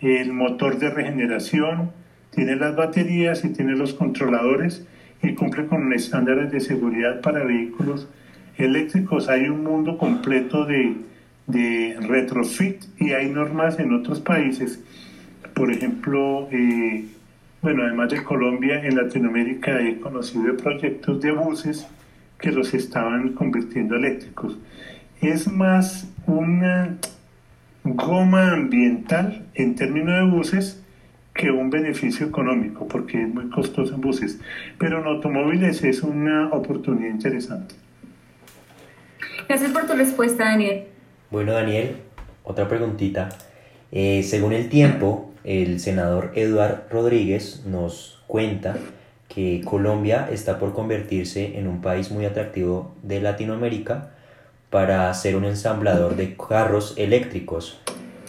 el 0.00 0.32
motor 0.32 0.78
de 0.78 0.90
regeneración, 0.90 1.92
tiene 2.30 2.56
las 2.56 2.74
baterías 2.76 3.44
y 3.44 3.50
tiene 3.50 3.76
los 3.76 3.94
controladores 3.94 4.86
y 5.22 5.34
cumple 5.34 5.66
con 5.66 5.92
estándares 5.92 6.50
de 6.50 6.60
seguridad 6.60 7.20
para 7.20 7.44
vehículos 7.44 8.08
eléctricos. 8.56 9.28
Hay 9.28 9.48
un 9.48 9.64
mundo 9.64 9.98
completo 9.98 10.64
de, 10.64 10.96
de 11.48 11.96
retrofit 12.00 12.84
y 12.98 13.12
hay 13.12 13.30
normas 13.30 13.80
en 13.80 13.92
otros 13.92 14.20
países. 14.20 14.80
Por 15.54 15.72
ejemplo, 15.72 16.48
eh, 16.52 17.06
bueno, 17.60 17.82
además 17.82 18.10
de 18.10 18.22
Colombia, 18.22 18.84
en 18.84 18.96
Latinoamérica 18.96 19.80
he 19.80 19.98
conocido 19.98 20.56
proyectos 20.56 21.20
de 21.20 21.32
buses 21.32 21.88
que 22.38 22.52
los 22.52 22.72
estaban 22.74 23.32
convirtiendo 23.32 23.96
eléctricos. 23.96 24.56
Es 25.20 25.50
más 25.50 26.08
una 26.26 26.96
goma 27.82 28.52
ambiental 28.52 29.46
en 29.54 29.74
términos 29.74 30.14
de 30.14 30.36
buses 30.36 30.84
que 31.34 31.50
un 31.50 31.70
beneficio 31.70 32.26
económico, 32.26 32.86
porque 32.86 33.22
es 33.22 33.28
muy 33.28 33.48
costoso 33.48 33.94
en 33.94 34.00
buses. 34.00 34.38
Pero 34.78 35.00
en 35.00 35.06
automóviles 35.06 35.82
es 35.82 36.02
una 36.02 36.48
oportunidad 36.48 37.10
interesante. 37.10 37.74
Gracias 39.48 39.70
por 39.72 39.86
tu 39.86 39.94
respuesta, 39.94 40.44
Daniel. 40.44 40.84
Bueno, 41.30 41.52
Daniel, 41.52 41.96
otra 42.42 42.68
preguntita. 42.68 43.28
Eh, 43.92 44.22
según 44.22 44.54
el 44.54 44.70
tiempo, 44.70 45.30
el 45.44 45.78
senador 45.78 46.32
Eduard 46.34 46.84
Rodríguez 46.90 47.64
nos 47.66 48.22
cuenta 48.26 48.76
que 49.28 49.60
Colombia 49.62 50.28
está 50.32 50.58
por 50.58 50.72
convertirse 50.72 51.58
en 51.58 51.68
un 51.68 51.82
país 51.82 52.10
muy 52.10 52.24
atractivo 52.24 52.94
de 53.02 53.20
Latinoamérica 53.20 54.10
para 54.70 55.12
ser 55.12 55.36
un 55.36 55.44
ensamblador 55.44 56.16
de 56.16 56.34
carros 56.34 56.94
eléctricos. 56.96 57.78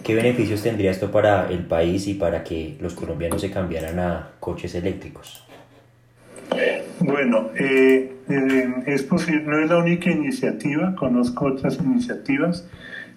¿Qué 0.03 0.13
beneficios 0.13 0.61
tendría 0.61 0.91
esto 0.91 1.09
para 1.09 1.49
el 1.49 1.65
país 1.65 2.05
y 2.07 2.15
para 2.15 2.43
que 2.43 2.75
los 2.81 2.95
colombianos 2.95 3.39
se 3.39 3.49
cambiaran 3.49 3.97
a 3.99 4.31
coches 4.41 4.75
eléctricos? 4.75 5.45
Bueno, 6.99 7.49
eh, 7.57 8.13
eh, 8.29 8.73
es 8.87 9.03
posible, 9.03 9.43
no 9.45 9.59
es 9.59 9.69
la 9.69 9.77
única 9.77 10.09
iniciativa, 10.09 10.95
conozco 10.95 11.45
otras 11.45 11.77
iniciativas. 11.79 12.67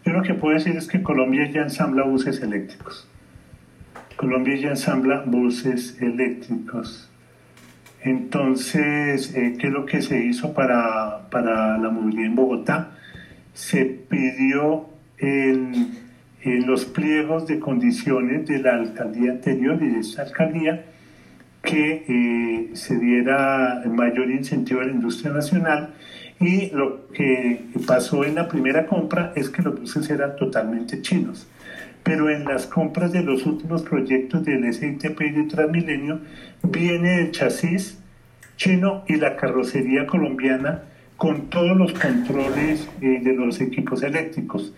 Yo 0.04 0.12
lo 0.12 0.22
que 0.22 0.34
puedo 0.34 0.54
decir 0.54 0.76
es 0.76 0.88
que 0.88 1.02
Colombia 1.02 1.48
ya 1.50 1.62
ensambla 1.62 2.04
buses 2.04 2.42
eléctricos. 2.42 3.08
Colombia 4.16 4.56
ya 4.56 4.70
ensambla 4.70 5.22
buses 5.26 6.00
eléctricos. 6.00 7.10
Entonces, 8.02 9.34
eh, 9.34 9.56
¿qué 9.58 9.68
es 9.68 9.72
lo 9.72 9.86
que 9.86 10.02
se 10.02 10.24
hizo 10.24 10.54
para, 10.54 11.28
para 11.30 11.78
la 11.78 11.88
movilidad 11.90 12.26
en 12.26 12.34
Bogotá? 12.34 12.96
Se 13.54 13.84
pidió 13.84 14.86
en, 15.18 15.98
en 16.42 16.66
los 16.66 16.84
pliegos 16.84 17.46
de 17.46 17.60
condiciones 17.60 18.46
de 18.46 18.58
la 18.58 18.74
alcaldía 18.74 19.32
anterior 19.32 19.80
y 19.80 19.88
de 19.88 20.00
esta 20.00 20.22
alcaldía 20.22 20.84
que 21.62 22.04
eh, 22.08 22.70
se 22.74 22.98
diera 22.98 23.82
mayor 23.86 24.30
incentivo 24.30 24.80
a 24.80 24.84
la 24.84 24.92
industria 24.92 25.32
nacional 25.32 25.94
y 26.40 26.70
lo 26.70 27.08
que 27.08 27.64
pasó 27.86 28.24
en 28.24 28.34
la 28.34 28.48
primera 28.48 28.86
compra 28.86 29.32
es 29.36 29.48
que 29.48 29.62
los 29.62 29.78
buses 29.78 30.10
eran 30.10 30.34
totalmente 30.36 31.00
chinos. 31.00 31.48
Pero 32.02 32.30
en 32.30 32.44
las 32.44 32.66
compras 32.66 33.12
de 33.12 33.22
los 33.22 33.46
últimos 33.46 33.82
proyectos 33.82 34.44
del 34.44 34.72
SITP 34.72 35.20
y 35.20 35.30
de 35.30 35.44
Transmilenio 35.44 36.20
viene 36.64 37.20
el 37.20 37.30
chasis 37.30 38.02
chino 38.56 39.04
y 39.06 39.16
la 39.16 39.36
carrocería 39.36 40.06
colombiana 40.06 40.82
con 41.16 41.48
todos 41.48 41.76
los 41.76 41.92
controles 41.92 42.88
eh, 43.00 43.20
de 43.22 43.34
los 43.34 43.60
equipos 43.60 44.02
eléctricos. 44.02 44.74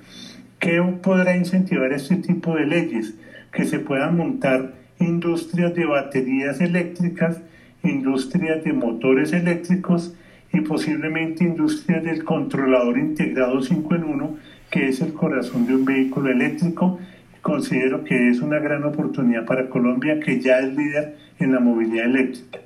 ¿Qué 0.58 0.82
podrá 1.02 1.34
incentivar 1.34 1.92
este 1.92 2.16
tipo 2.16 2.54
de 2.54 2.66
leyes? 2.66 3.14
Que 3.52 3.64
se 3.64 3.78
puedan 3.78 4.16
montar 4.18 4.74
industrias 4.98 5.74
de 5.74 5.84
baterías 5.84 6.60
eléctricas, 6.60 7.40
industrias 7.82 8.64
de 8.64 8.72
motores 8.72 9.32
eléctricos 9.32 10.14
y 10.52 10.60
posiblemente 10.60 11.44
industrias 11.44 12.04
del 12.04 12.24
controlador 12.24 12.98
integrado 12.98 13.60
5 13.60 13.94
en 13.94 14.04
1, 14.04 14.38
que 14.70 14.88
es 14.88 15.00
el 15.00 15.12
corazón 15.12 15.66
de 15.66 15.74
un 15.74 15.84
vehículo 15.84 16.30
eléctrico. 16.30 16.98
Considero 17.42 18.04
que 18.04 18.30
es 18.30 18.40
una 18.40 18.58
gran 18.58 18.84
oportunidad 18.84 19.44
para 19.44 19.68
Colombia, 19.68 20.18
que 20.20 20.40
ya 20.40 20.60
es 20.60 20.74
líder 20.74 21.16
en 21.38 21.52
la 21.52 21.60
movilidad 21.60 22.06
eléctrica. 22.06 22.60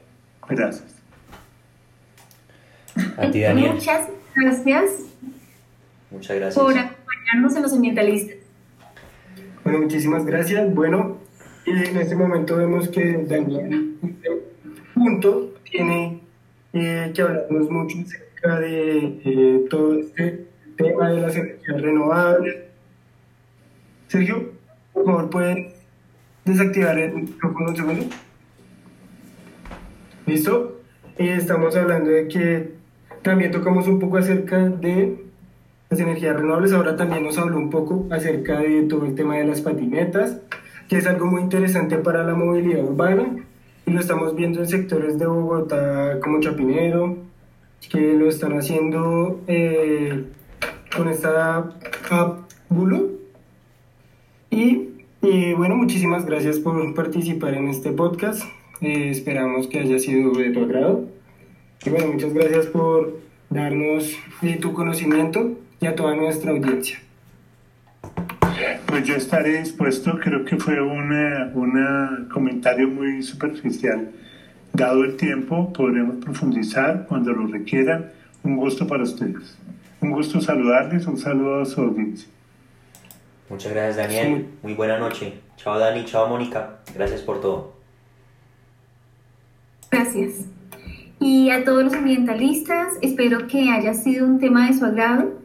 Gracias. 0.49 0.95
A 3.17 3.31
ti, 3.31 3.41
Daniel. 3.41 3.75
Muchas 3.75 4.09
gracias. 4.35 4.91
Muchas 6.11 6.37
gracias. 6.37 6.65
Por 6.65 6.79
acompañarnos 6.79 7.57
en 7.57 7.63
los 7.63 7.73
ambientalistas. 7.73 8.37
Bueno, 9.65 9.81
muchísimas 9.81 10.25
gracias. 10.25 10.75
Bueno, 10.75 11.19
en 11.71 11.97
este 11.97 12.17
momento 12.17 12.57
vemos 12.57 12.89
que 12.89 13.25
Daniel, 13.29 13.97
punto, 14.95 15.55
tiene 15.71 16.21
eh, 16.73 17.13
que 17.15 17.23
hablarnos 17.23 17.71
mucho 17.71 17.99
acerca 18.01 18.61
de 18.61 19.21
eh, 19.25 19.67
todo 19.69 19.99
este 19.99 20.47
tema 20.77 21.11
de 21.11 21.21
las 21.21 21.37
energías 21.37 21.81
renovables. 21.81 22.57
Sergio, 24.07 24.53
por 24.93 25.05
favor, 25.05 25.31
¿puedes 25.31 25.75
desactivar 26.45 26.99
el 26.99 27.13
micrófono 27.15 27.71
un 27.71 27.77
segundo? 27.77 28.07
¿Listo? 30.27 30.81
Y 31.19 31.29
estamos 31.29 31.75
hablando 31.77 32.11
de 32.11 32.29
que 32.29 32.73
también 33.23 33.51
tocamos 33.51 33.89
un 33.89 33.99
poco 33.99 34.19
acerca 34.19 34.69
de 34.69 35.25
las 35.91 36.01
energías 36.01 36.37
renovables. 36.37 36.73
Ahora 36.73 36.97
también 36.97 37.25
nos 37.25 37.39
habló 37.39 37.59
un 37.59 37.71
poco 37.71 38.07
acerca 38.11 38.61
de 38.61 38.83
todo 38.83 39.05
el 39.05 39.15
tema 39.15 39.37
de 39.37 39.45
las 39.45 39.61
patinetas, 39.61 40.41
que 40.89 40.97
es 40.97 41.07
algo 41.07 41.27
muy 41.27 41.43
interesante 41.43 41.99
para 41.99 42.25
la 42.25 42.35
movilidad 42.35 42.83
urbana. 42.85 43.37
Y 43.87 43.91
lo 43.91 44.01
estamos 44.01 44.35
viendo 44.35 44.61
en 44.61 44.69
sectores 44.69 45.19
de 45.19 45.27
Bogotá 45.27 46.19
como 46.21 46.41
Chapinero, 46.41 47.17
que 47.91 48.15
lo 48.15 48.29
están 48.29 48.59
haciendo 48.59 49.41
eh, 49.47 50.25
con 50.95 51.09
esta 51.09 51.57
app 52.11 52.51
Bulo. 52.69 53.11
Y, 54.51 54.89
y, 55.23 55.53
bueno, 55.55 55.77
muchísimas 55.77 56.27
gracias 56.27 56.59
por 56.59 56.95
participar 56.95 57.55
en 57.55 57.69
este 57.69 57.93
podcast. 57.93 58.43
Eh, 58.81 59.11
esperamos 59.11 59.69
que 59.69 59.81
haya 59.81 59.99
sido 59.99 60.33
de 60.33 60.51
tu 60.51 60.61
agrado. 60.61 61.07
Y 61.85 61.91
bueno, 61.91 62.13
muchas 62.13 62.33
gracias 62.33 62.67
por 62.67 63.21
darnos 63.51 64.17
eh, 64.43 64.59
tu 64.61 64.73
conocimiento 64.73 65.53
y 65.81 65.87
a 65.87 65.95
toda 65.95 66.15
nuestra 66.15 66.51
audiencia. 66.51 66.99
Pues 68.99 69.07
yo 69.07 69.15
estaré 69.15 69.61
dispuesto, 69.61 70.19
creo 70.19 70.45
que 70.45 70.57
fue 70.57 70.83
un 70.83 72.29
comentario 72.33 72.89
muy 72.89 73.23
superficial. 73.23 74.11
Dado 74.73 75.05
el 75.05 75.17
tiempo, 75.17 75.73
podremos 75.73 76.17
profundizar 76.17 77.07
cuando 77.07 77.31
lo 77.31 77.47
requieran. 77.47 78.11
Un 78.43 78.57
gusto 78.57 78.89
para 78.89 79.05
ustedes. 79.05 79.57
Un 80.01 80.11
gusto 80.11 80.41
saludarles, 80.41 81.07
un 81.07 81.17
saludo 81.17 81.61
a 81.61 81.65
su 81.65 81.81
audiencia. 81.81 82.29
Muchas 83.49 83.73
gracias, 83.73 83.99
Daniel. 83.99 84.49
Muy 84.65 84.75
buena 84.75 84.99
noche. 84.99 85.35
Chao, 85.57 85.79
Dani. 85.79 86.05
Chao, 86.05 86.29
Mónica. 86.29 86.79
Gracias 86.93 87.21
por 87.21 87.41
todo. 87.41 87.75
Gracias. 89.93 90.47
Y 91.21 91.51
a 91.51 91.63
todos 91.63 91.85
los 91.85 91.95
ambientalistas, 91.95 92.95
espero 93.01 93.47
que 93.47 93.71
haya 93.71 93.95
sido 93.95 94.27
un 94.27 94.41
tema 94.41 94.67
de 94.67 94.77
su 94.77 94.85
agrado 94.85 95.38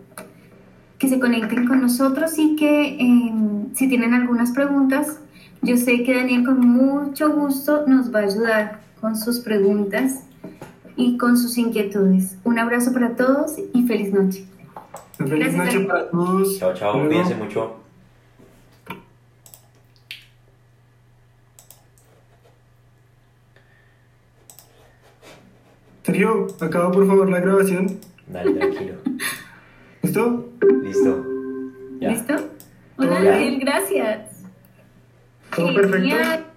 que 1.04 1.10
se 1.10 1.20
conecten 1.20 1.68
con 1.68 1.82
nosotros 1.82 2.38
y 2.38 2.56
que 2.56 2.96
em, 2.98 3.74
si 3.76 3.90
tienen 3.90 4.14
algunas 4.14 4.52
preguntas, 4.52 5.20
yo 5.62 5.76
sé 5.76 6.02
que 6.04 6.16
Daniel 6.16 6.46
con 6.46 6.62
mucho 6.62 7.30
gusto 7.30 7.86
nos 7.86 8.16
va 8.16 8.20
a 8.20 8.24
ayudar 8.24 8.80
con 9.02 9.18
sus 9.18 9.42
preguntas 9.42 10.24
y 10.96 11.18
con 11.18 11.38
sus 11.38 11.58
inquietudes. 11.58 12.38
Un 12.46 12.58
abrazo 12.58 12.94
para 12.94 13.18
todos 13.18 13.56
y 13.74 13.86
feliz 13.86 14.14
noche. 14.14 14.46
Feliz 15.18 15.54
noche 15.54 15.82
para 15.82 16.10
todos. 16.10 16.58
Chao, 16.58 16.74
chao. 16.74 17.06
Cuídense 17.06 17.36
mucho. 17.36 17.76
Sergio, 26.04 26.48
acaba 26.62 26.94
por 26.94 27.06
favor 27.06 27.30
la 27.30 27.42
grabación. 27.42 28.00
Dale, 28.26 28.54
tranquilo. 28.54 28.94
¿Listo? 30.14 30.46
Listo. 30.84 31.26
¿Listo? 32.00 32.36
Hola, 32.98 33.24
Daniel, 33.24 33.60
gracias. 33.60 34.44
Todo 35.56 35.74
perfecto. 35.74 36.53